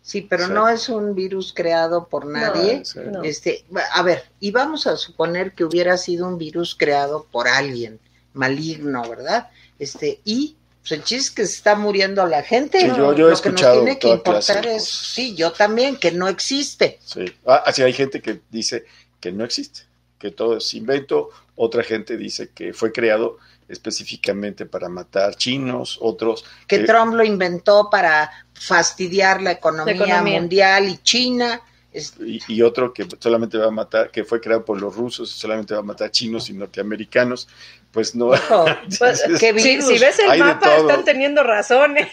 Sí, 0.06 0.21
pero 0.21 0.47
Sí. 0.47 0.51
no 0.53 0.67
es 0.67 0.89
un 0.89 1.15
virus 1.15 1.53
creado 1.53 2.08
por 2.10 2.25
nadie. 2.25 2.84
sí. 2.84 2.99
No. 3.12 3.23
Este, 3.23 3.63
a 3.93 4.03
ver, 4.03 4.23
y 4.41 4.51
vamos 4.51 4.86
a 4.86 4.97
suponer 4.97 5.53
que 5.53 5.63
hubiera 5.63 5.95
sido 5.97 6.27
un 6.27 6.38
virus 6.38 6.75
creado 6.75 7.25
por 7.32 7.47
alguien 7.47 7.99
maligno, 8.34 9.08
¿verdad? 9.08 9.49
Este, 9.79 10.19
y 10.25 10.56
pues 10.84 10.91
el 10.91 11.04
chiste 11.04 11.15
es 11.30 11.32
que 11.32 11.46
se 11.48 11.54
está 11.56 11.76
muriendo 11.76 12.26
la 12.28 12.43
gente. 12.43 12.80
Sí, 12.82 12.88
yo- 12.88 12.96
yo 12.96 13.04
he 13.04 13.08
Lo 13.10 13.15
que 13.15 13.22
nos 13.32 13.32
escuchado 13.39 13.76
tiene 13.84 13.98
que 14.00 14.02
toda 14.08 14.22
clase 14.22 14.52
importar 14.54 14.72
de 14.72 14.76
es, 14.78 14.84
sí, 14.86 15.34
yo 15.36 15.52
también, 15.54 15.96
que 15.96 16.12
no 16.12 16.28
existe. 16.28 17.00
Sí. 17.04 17.26
Ah, 17.46 17.63
así 17.65 17.82
hay 17.82 17.93
gente 17.93 18.22
que 18.22 18.41
dice 18.52 18.86
que 19.22 19.32
no 19.32 19.46
existe, 19.46 19.82
que 20.19 20.32
todo 20.32 20.58
es 20.58 20.74
invento. 20.74 21.30
Otra 21.56 21.84
gente 21.84 22.17
dice 22.17 22.50
que 22.54 22.74
fue 22.74 22.91
creado 22.91 23.38
específicamente 23.69 24.65
para 24.65 24.89
matar 24.89 25.36
chinos, 25.36 25.98
otros. 26.02 26.43
Que 26.67 26.78
Eh, 26.78 26.84
Trump 26.86 27.13
lo 27.13 27.24
inventó 27.24 27.89
para 27.89 28.30
fastidiar 28.54 29.41
la 29.41 29.52
economía, 29.52 29.96
La 29.96 30.06
economía. 30.06 30.39
mundial 30.39 30.89
y 30.89 30.98
China. 30.98 31.62
Es- 31.91 32.15
Y, 32.19 32.39
y 32.48 32.62
otro 32.63 32.91
que 32.91 33.08
solamente 33.19 33.58
va 33.58 33.67
a 33.67 33.72
matar, 33.72 34.10
que 34.10 34.24
fue 34.24 34.41
creado 34.41 34.65
por 34.65 34.82
los 34.82 34.96
rusos, 34.96 35.30
solamente 35.30 35.74
va 35.76 35.82
a 35.82 35.84
matar 35.84 36.10
chinos 36.12 36.50
y 36.50 36.54
norteamericanos. 36.54 37.48
Pues 37.93 38.13
no. 38.15 38.32
Pues, 38.99 39.23
¿Qué 39.39 39.58
si, 39.60 39.82
si 39.82 39.99
ves 39.99 40.19
el 40.19 40.38
mapa, 40.39 40.75
están 40.77 41.06
teniendo 41.06 41.43
razón. 41.43 41.97
¿eh? 41.97 42.12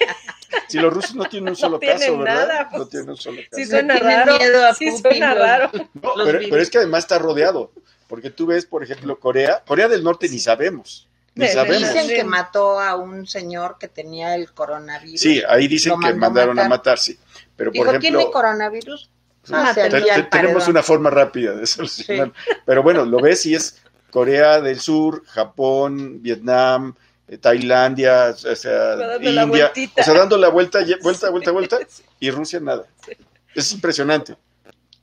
Si 0.69 0.79
los 0.79 0.93
rusos 0.93 1.15
no 1.17 1.25
tienen 1.25 1.49
un 1.51 1.57
solo 1.57 1.79
tienen 1.81 1.99
caso, 1.99 2.19
¿verdad? 2.19 2.47
nada, 2.49 2.69
no 2.71 2.79
pues. 2.79 2.89
tienen 2.91 3.11
un 3.11 3.17
solo 3.17 3.37
caso. 3.39 3.49
Sí 3.53 3.61
Le 3.63 3.67
suena 3.67 3.95
tienen 3.95 4.19
raro. 4.19 4.37
miedo 4.39 4.67
a 4.67 4.75
Sí 4.75 4.87
Putin, 4.91 5.03
suena 5.03 5.35
raro. 5.35 5.71
No, 5.95 6.13
pero, 6.25 6.57
es 6.59 6.71
que 6.71 6.79
además 6.79 7.05
está 7.05 7.19
rodeado, 7.19 7.73
porque 8.09 8.31
tú 8.31 8.47
ves, 8.47 8.67
por 8.67 8.83
ejemplo, 8.85 9.19
Corea, 9.19 9.63
Corea 9.67 9.89
del 9.89 10.05
Norte 10.05 10.29
ni 10.29 10.39
sabemos, 10.39 11.09
ni 11.35 11.45
Sí, 11.47 11.51
sí, 11.51 11.55
sabemos. 11.57 11.95
Dicen 11.95 12.09
que 12.09 12.25
mató 12.25 12.79
a 12.79 12.97
un 12.97 13.27
señor 13.27 13.77
que 13.81 13.89
tenía 13.89 14.35
el 14.35 14.53
coronavirus. 14.53 15.19
Sí, 15.21 15.43
ahí 15.49 15.67
dicen 15.67 15.99
que 16.01 16.09
a 16.09 16.15
mandaron 16.15 16.59
a 16.59 16.63
matar. 16.65 16.69
matar, 16.69 16.99
sí. 16.99 17.19
Pero 17.57 17.73
por 17.73 17.87
Dijo, 17.87 17.99
¿tiene 18.01 18.19
ejemplo, 18.19 18.33
coronavirus? 18.33 19.11
Ah, 19.53 19.73
te- 19.75 19.87
envía 19.87 20.15
te- 20.17 20.23
tenemos 20.25 20.69
una 20.69 20.83
forma 20.83 21.09
rápida 21.11 21.53
de 21.53 21.67
solucionar. 21.67 22.33
Pero 22.67 22.83
bueno, 22.83 23.05
lo 23.07 23.19
ves 23.21 23.47
y 23.47 23.55
es 23.55 23.81
Corea 24.11 24.61
del 24.61 24.81
Sur, 24.81 25.25
Japón, 25.27 26.23
Vietnam, 26.23 26.95
eh, 27.29 27.39
Tailandia, 27.39 28.31
o 28.31 28.57
sea, 28.57 28.73
Dando 28.97 29.31
la 29.31 29.43
India, 29.45 29.73
o 29.97 30.03
sea, 30.03 30.15
dando 30.15 30.37
la 30.37 30.49
vuelta, 30.49 30.81
vuelta, 31.03 31.31
vuelta, 31.31 31.51
vuelta, 31.53 31.79
y 32.19 32.31
Rusia 32.31 32.61
nada. 32.61 32.85
Es 33.55 33.73
impresionante. 33.73 34.37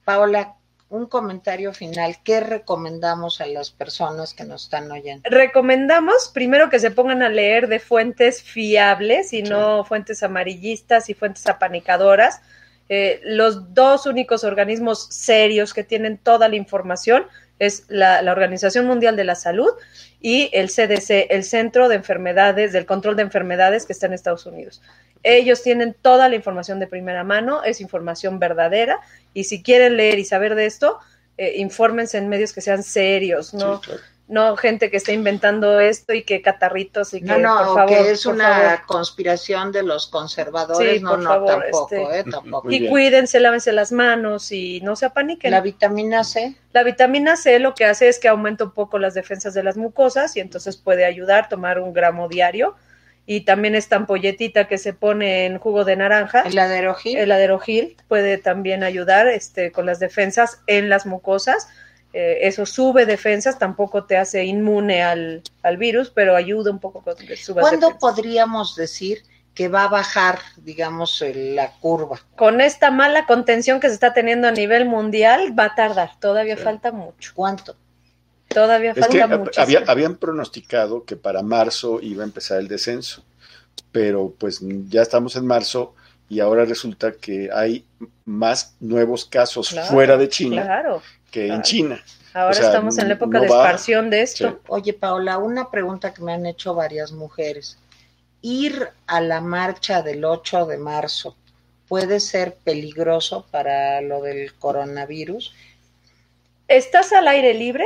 Paola, 0.04 0.56
un 0.90 1.06
comentario 1.08 1.74
final. 1.74 2.18
¿Qué 2.24 2.40
recomendamos 2.40 3.42
a 3.42 3.46
las 3.46 3.72
personas 3.72 4.34
que 4.34 4.46
nos 4.46 4.64
están 4.64 4.90
oyendo? 4.92 5.30
Recomendamos 5.30 6.32
primero 6.34 6.70
que 6.70 6.80
se 6.80 6.92
pongan 6.92 7.24
a 7.24 7.30
leer 7.30 7.68
de 7.68 7.80
fuentes 7.80 8.42
fiables 8.42 9.34
y 9.34 9.44
no 9.44 9.84
fuentes 9.84 10.24
amarillistas 10.24 11.10
y 11.10 11.14
fuentes 11.14 11.46
apanicadoras. 11.48 12.42
Eh, 12.90 13.20
los 13.26 13.74
dos 13.74 14.06
únicos 14.06 14.46
organismos 14.46 15.08
serios 15.12 15.74
que 15.74 15.84
tienen 15.84 16.18
toda 16.18 16.48
la 16.48 16.56
información 16.56 17.26
es 17.60 17.86
la, 17.88 18.22
la, 18.22 18.32
Organización 18.32 18.86
Mundial 18.86 19.16
de 19.16 19.24
la 19.24 19.36
Salud 19.36 19.72
y 20.22 20.50
el 20.54 20.70
CDC, 20.70 21.28
el 21.30 21.44
Centro 21.44 21.90
de 21.90 21.96
Enfermedades, 21.96 22.74
del 22.74 22.86
Control 22.86 23.16
de 23.16 23.24
Enfermedades 23.24 23.86
que 23.86 23.94
está 23.94 24.08
en 24.08 24.14
Estados 24.14 24.46
Unidos. 24.46 24.82
Ellos 25.24 25.64
tienen 25.64 25.96
toda 26.02 26.30
la 26.30 26.36
información 26.36 26.80
de 26.80 26.88
primera 26.88 27.24
mano, 27.24 27.64
es 27.64 27.82
información 27.82 28.40
verdadera 28.40 29.00
y 29.34 29.46
si 29.46 29.62
quieren 29.62 29.98
leer 29.98 30.20
y 30.20 30.26
saber 30.26 30.56
de 30.56 30.66
esto, 30.66 31.00
eh, 31.38 31.56
infórmense 31.58 32.18
en 32.18 32.30
medios 32.30 32.54
que 32.54 32.62
sean 32.62 32.84
serios, 32.84 33.54
¿no? 33.54 33.82
No 34.30 34.58
gente 34.58 34.92
que 34.92 34.98
esté 34.98 35.14
inventando 35.14 35.80
esto 35.80 36.12
y 36.14 36.24
que 36.24 36.42
catarritos 36.42 37.14
y 37.14 37.22
que, 37.22 37.28
no, 37.28 37.38
no, 37.40 37.58
por 37.58 37.76
favor, 37.76 37.88
que 37.88 38.12
es 38.12 38.24
por 38.26 38.34
una 38.36 38.50
favor. 38.50 38.86
conspiración 38.86 39.72
de 39.72 39.84
los 39.84 40.08
conservadores, 40.08 40.98
Sí, 40.98 41.00
no, 41.02 41.12
por 41.12 41.20
no, 41.20 41.30
favor, 41.30 41.62
tampoco, 41.62 42.12
este, 42.12 42.20
eh, 42.20 42.24
tampoco. 42.30 42.70
Y 42.70 42.80
bien. 42.80 42.92
cuídense, 42.92 43.40
lávense 43.40 43.72
las 43.72 43.94
manos 43.94 44.52
y 44.52 44.82
no 44.82 44.98
se 44.98 45.06
apaniquen. 45.06 45.52
La 45.52 45.62
vitamina 45.62 46.26
C, 46.26 46.56
La 46.74 46.84
vitamina 46.84 47.38
C 47.38 47.58
lo 47.60 47.74
que 47.74 47.86
hace 47.86 48.10
es 48.10 48.20
que 48.20 48.28
aumenta 48.28 48.66
un 48.66 48.72
poco 48.72 49.00
las 49.00 49.14
defensas 49.14 49.54
de 49.54 49.64
las 49.64 49.78
mucosas 49.78 50.36
y 50.36 50.42
entonces 50.42 50.76
puede 50.76 51.06
ayudar 51.06 51.48
tomar 51.48 51.80
un 51.80 51.94
gramo 51.94 52.28
diario. 52.28 52.76
Y 53.30 53.42
también 53.42 53.76
esta 53.76 53.98
ampolletita 53.98 54.68
que 54.70 54.78
se 54.78 54.94
pone 54.94 55.46
en 55.46 55.58
jugo 55.58 55.84
de 55.84 55.98
naranja, 55.98 56.42
el 56.44 56.58
aderogil, 56.60 57.18
el 57.18 57.32
aderogil, 57.32 57.98
puede 58.08 58.38
también 58.38 58.84
ayudar 58.84 59.28
este, 59.28 59.74
con 59.74 59.86
las 59.86 60.00
defensas 60.00 60.62
en 60.68 60.90
las 60.90 61.06
mucosas. 61.06 61.68
Eh, 62.14 62.40
eso 62.48 62.66
sube 62.66 63.06
defensas, 63.06 63.60
tampoco 63.60 64.06
te 64.06 64.18
hace 64.18 64.44
inmune 64.46 65.04
al, 65.04 65.44
al 65.64 65.78
virus, 65.78 66.10
pero 66.10 66.36
ayuda 66.36 66.72
un 66.72 66.80
poco 66.80 67.02
con 67.02 67.16
que 67.16 67.36
subas 67.38 67.62
¿Cuándo 67.64 67.88
defensas. 67.88 68.00
podríamos 68.00 68.76
decir 68.76 69.24
que 69.54 69.68
va 69.68 69.84
a 69.84 69.88
bajar, 69.88 70.40
digamos, 70.58 71.24
la 71.34 71.72
curva? 71.80 72.20
Con 72.36 72.62
esta 72.62 72.92
mala 72.92 73.26
contención 73.26 73.80
que 73.80 73.88
se 73.90 73.96
está 73.96 74.14
teniendo 74.14 74.48
a 74.48 74.52
nivel 74.52 74.86
mundial, 74.86 75.58
va 75.58 75.66
a 75.66 75.76
tardar. 75.76 76.12
Todavía 76.20 76.56
Sí. 76.58 76.64
falta 76.64 76.92
mucho. 76.92 77.32
¿Cuánto? 77.36 77.76
Todavía 78.48 78.92
Es 78.92 79.08
que 79.08 79.20
falta 79.20 79.38
mucho. 79.38 79.62
había, 79.62 79.84
habían 79.88 80.16
pronosticado 80.16 81.04
que 81.06 81.16
para 81.18 81.42
marzo 81.42 82.00
iba 82.02 82.24
a 82.24 82.26
empezar 82.28 82.60
el 82.60 82.68
descenso, 82.68 83.24
pero 83.92 84.34
pues 84.40 84.60
ya 84.90 85.02
estamos 85.02 85.36
en 85.36 85.46
marzo 85.46 85.94
y 86.30 86.40
ahora 86.40 86.66
resulta 86.66 87.12
que 87.14 87.50
hay 87.54 87.86
más 88.26 88.76
nuevos 88.80 89.26
casos 89.26 89.70
Claro, 89.70 89.88
fuera 89.88 90.18
de 90.18 90.30
China 90.30 90.64
Claro. 90.64 91.02
que 91.32 91.48
en. 91.48 91.62
China. 91.62 92.04
Ahora 92.34 92.52
O 92.52 92.54
sea, 92.54 92.68
estamos 92.68 92.98
en 92.98 93.08
la 93.08 93.14
época 93.16 93.38
no 93.40 93.44
de 93.46 93.50
va. 93.50 93.64
esparción 93.64 94.10
de 94.10 94.22
esto. 94.22 94.50
Sí. 94.50 94.58
Oye, 94.68 94.94
Paola, 94.94 95.38
una 95.38 95.72
pregunta 95.72 96.14
que 96.14 96.22
me 96.22 96.34
han 96.34 96.46
hecho 96.46 96.76
varias 96.76 97.12
mujeres. 97.12 97.78
Ir 98.42 98.90
a 99.08 99.22
la 99.22 99.42
marcha 99.42 100.04
del 100.04 100.24
8 100.24 100.66
de 100.68 100.78
marzo 100.78 101.36
puede 101.88 102.20
ser 102.20 102.56
peligroso 102.64 103.46
para 103.50 104.02
lo 104.02 104.22
del 104.22 104.54
coronavirus. 104.56 105.54
Estás 106.68 107.14
al 107.14 107.28
aire 107.28 107.54
libre, 107.54 107.86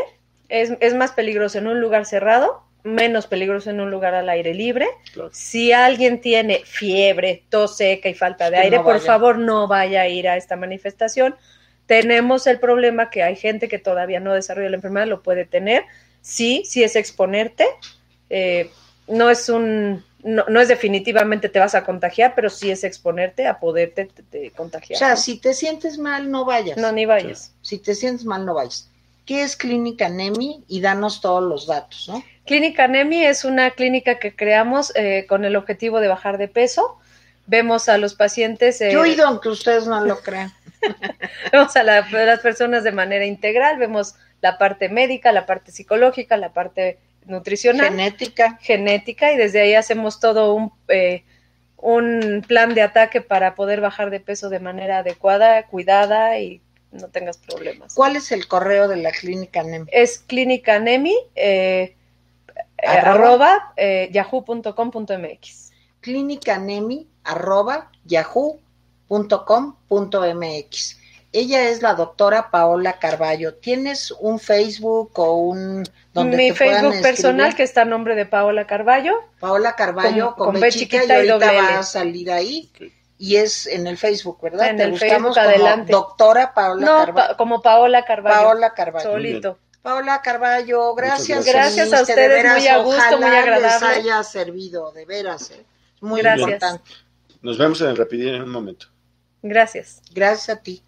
es, 0.49 0.73
es 0.79 0.95
más 0.95 1.11
peligroso 1.11 1.59
en 1.59 1.67
un 1.67 1.79
lugar 1.79 2.05
cerrado, 2.05 2.63
menos 2.83 3.27
peligroso 3.27 3.69
en 3.69 3.79
un 3.81 3.91
lugar 3.91 4.13
al 4.15 4.29
aire 4.29 4.53
libre. 4.53 4.87
Claro. 5.13 5.29
Si 5.33 5.71
alguien 5.71 6.21
tiene 6.21 6.61
fiebre, 6.65 7.43
tos 7.49 7.77
seca 7.77 8.09
y 8.09 8.13
falta 8.13 8.45
de 8.49 8.57
Que 8.57 8.61
aire, 8.63 8.77
no 8.77 8.83
por 8.83 8.99
favor 8.99 9.37
no 9.37 9.67
vaya 9.67 10.01
a 10.01 10.07
ir 10.07 10.27
a 10.27 10.37
esta 10.37 10.55
manifestación. 10.55 11.35
Tenemos 11.85 12.47
el 12.47 12.59
problema 12.59 13.09
que 13.09 13.23
hay 13.23 13.35
gente 13.35 13.67
que 13.67 13.77
todavía 13.79 14.19
no 14.19 14.33
desarrolla 14.33 14.69
la 14.69 14.75
enfermedad, 14.77 15.07
lo 15.07 15.21
puede 15.23 15.45
tener. 15.45 15.83
Sí, 16.21 16.63
sí 16.65 16.83
es 16.83 16.95
exponerte. 16.95 17.65
eh, 18.29 18.69
no 19.07 19.29
es 19.29 19.49
un, 19.49 20.05
no, 20.23 20.45
no 20.47 20.61
es 20.61 20.69
definitivamente 20.69 21.49
te 21.49 21.59
vas 21.59 21.75
a 21.75 21.83
contagiar, 21.83 22.33
pero 22.33 22.49
sí 22.49 22.71
es 22.71 22.83
exponerte 22.85 23.45
a 23.45 23.59
poderte 23.59 24.05
te- 24.05 24.23
te 24.23 24.47
O 24.49 24.53
contagiar. 24.53 24.97
sea, 24.97 25.09
¿no? 25.11 25.17
si 25.17 25.37
te 25.37 25.53
sientes 25.53 25.97
mal, 25.97 26.31
no 26.31 26.45
vayas. 26.45 26.77
no, 26.77 26.91
ni 26.93 27.05
vayas. 27.05 27.53
Si 27.61 27.77
te 27.79 27.93
sientes 27.93 28.23
mal, 28.25 28.45
no 28.45 28.53
vayas. 28.53 28.89
¿Qué 29.25 29.43
es 29.43 29.55
Clínica 29.57 30.07
NEMI? 30.07 30.63
Y 30.67 30.79
danos 30.81 31.19
todos 31.19 31.43
los 31.43 31.67
datos, 31.67 32.07
¿no? 32.07 32.23
Clínica 32.45 32.87
NEMI 32.87 33.25
es 33.25 33.45
una 33.45 33.71
clínica 33.71 34.19
que 34.19 34.35
creamos 34.35 34.91
eh, 34.95 35.25
con 35.27 35.45
el 35.45 35.55
objetivo 35.55 35.99
de 35.99 36.07
bajar 36.07 36.37
de 36.37 36.47
peso. 36.47 36.97
Vemos 37.47 37.89
a 37.89 37.97
los 37.97 38.15
pacientes, 38.15 38.81
eh, 38.81 38.91
Yo 38.91 38.99
he 38.99 39.09
oído, 39.11 39.27
aunque 39.27 39.49
ustedes 39.49 39.85
no 39.87 40.03
lo 40.05 40.19
crean. 40.21 40.51
vemos 41.51 41.75
a, 41.75 41.83
la- 41.83 41.99
a 41.99 42.11
las 42.25 42.39
personas 42.39 42.83
de 42.83 42.91
manera 42.91 43.25
integral, 43.25 43.77
vemos 43.77 44.15
la 44.41 44.57
parte 44.57 44.89
médica, 44.89 45.31
la 45.31 45.45
parte 45.45 45.71
psicológica, 45.71 46.37
la 46.37 46.53
parte 46.53 46.97
nutricional, 47.25 47.89
Genética. 47.89 48.57
genética 48.61 49.31
y 49.31 49.37
desde 49.37 49.61
ahí 49.61 49.75
hacemos 49.75 50.19
todo 50.19 50.55
un, 50.55 50.71
eh, 50.87 51.23
un 51.77 52.43
plan 52.47 52.73
de 52.73 52.81
ataque 52.81 53.21
para 53.21 53.53
poder 53.53 53.81
bajar 53.81 54.09
de 54.09 54.19
peso 54.19 54.49
de 54.49 54.59
manera 54.59 54.99
adecuada, 54.99 55.63
cuidada 55.67 56.39
y 56.39 56.61
no 56.91 57.07
tengas 57.09 57.37
problemas. 57.37 57.93
¿Cuál 57.93 58.15
es 58.15 58.31
el 58.31 58.47
correo 58.47 58.87
de 58.87 58.97
la 58.97 59.11
Clínica 59.11 59.61
NEMI? 59.63 59.85
Es 59.91 60.17
clínica 60.19 60.79
NEMI, 60.79 61.15
eh, 61.35 61.95
Arroba. 62.83 63.13
arroba 63.13 63.73
eh, 63.77 64.09
yahoo.com.mx. 64.11 65.71
clínicanemi 66.01 67.07
arroba 67.23 67.89
yahoo.com.mx. 68.05 70.97
Ella 71.33 71.69
es 71.69 71.81
la 71.81 71.93
doctora 71.93 72.51
Paola 72.51 72.99
Carballo. 72.99 73.53
¿Tienes 73.55 74.11
un 74.11 74.37
Facebook 74.37 75.17
o 75.17 75.35
un 75.37 75.83
donde 76.13 76.35
Mi 76.35 76.51
te 76.51 76.57
puedan 76.65 76.81
Facebook 76.81 77.01
personal, 77.01 77.55
que 77.55 77.63
está 77.63 77.83
a 77.83 77.85
nombre 77.85 78.15
de 78.15 78.25
Paola 78.25 78.67
Carballo. 78.67 79.13
Paola 79.39 79.73
Carballo 79.77 80.35
con- 80.35 80.37
con, 80.37 80.45
con 80.47 80.53
B 80.55 80.59
B 80.61 80.71
chiquita, 80.71 80.97
chiquita 81.03 81.23
y 81.23 81.27
y 81.27 81.29
ahorita 81.29 81.47
doble 81.53 81.61
va 81.71 81.79
a 81.79 81.83
salir 81.83 82.31
ahí 82.31 82.69
y 83.17 83.37
es 83.37 83.65
en 83.67 83.87
el 83.87 83.97
Facebook, 83.97 84.41
¿verdad? 84.41 84.71
En 84.71 84.77
Te 84.77 84.83
el 84.83 84.91
buscamos 84.91 85.35
Facebook, 85.35 85.35
como 85.35 85.47
adelante. 85.67 85.91
doctora 85.93 86.53
Paola 86.53 86.85
No, 86.85 86.97
Carballo. 87.05 87.27
pa- 87.29 87.37
como 87.37 87.61
Paola 87.61 88.03
Carballo. 88.03 88.41
Paola 88.47 88.73
Carballo. 88.73 89.09
Solito. 89.11 89.57
Paola 89.81 90.21
Carballo, 90.21 90.93
gracias. 90.93 91.45
Gracias. 91.45 91.91
A 91.91 92.01
ustedes, 92.01 92.15
de 92.17 92.27
veras, 92.27 92.57
muy 92.57 92.67
a 92.67 92.77
gusto, 92.77 92.99
ojalá 92.99 93.27
muy 93.27 93.35
agradable. 93.35 93.67
les 93.67 93.83
haya 93.83 94.23
servido, 94.23 94.91
de 94.91 95.05
veras. 95.05 95.51
¿eh? 95.51 95.65
Muy 96.01 96.21
Gracias. 96.21 96.47
importante. 96.47 96.91
Nos 97.41 97.57
vemos 97.57 97.81
en 97.81 97.87
el 97.87 97.97
Rapidín 97.97 98.35
en 98.35 98.43
un 98.43 98.51
momento. 98.51 98.87
Gracias. 99.41 100.01
Gracias 100.13 100.57
a 100.57 100.61
ti. 100.61 100.83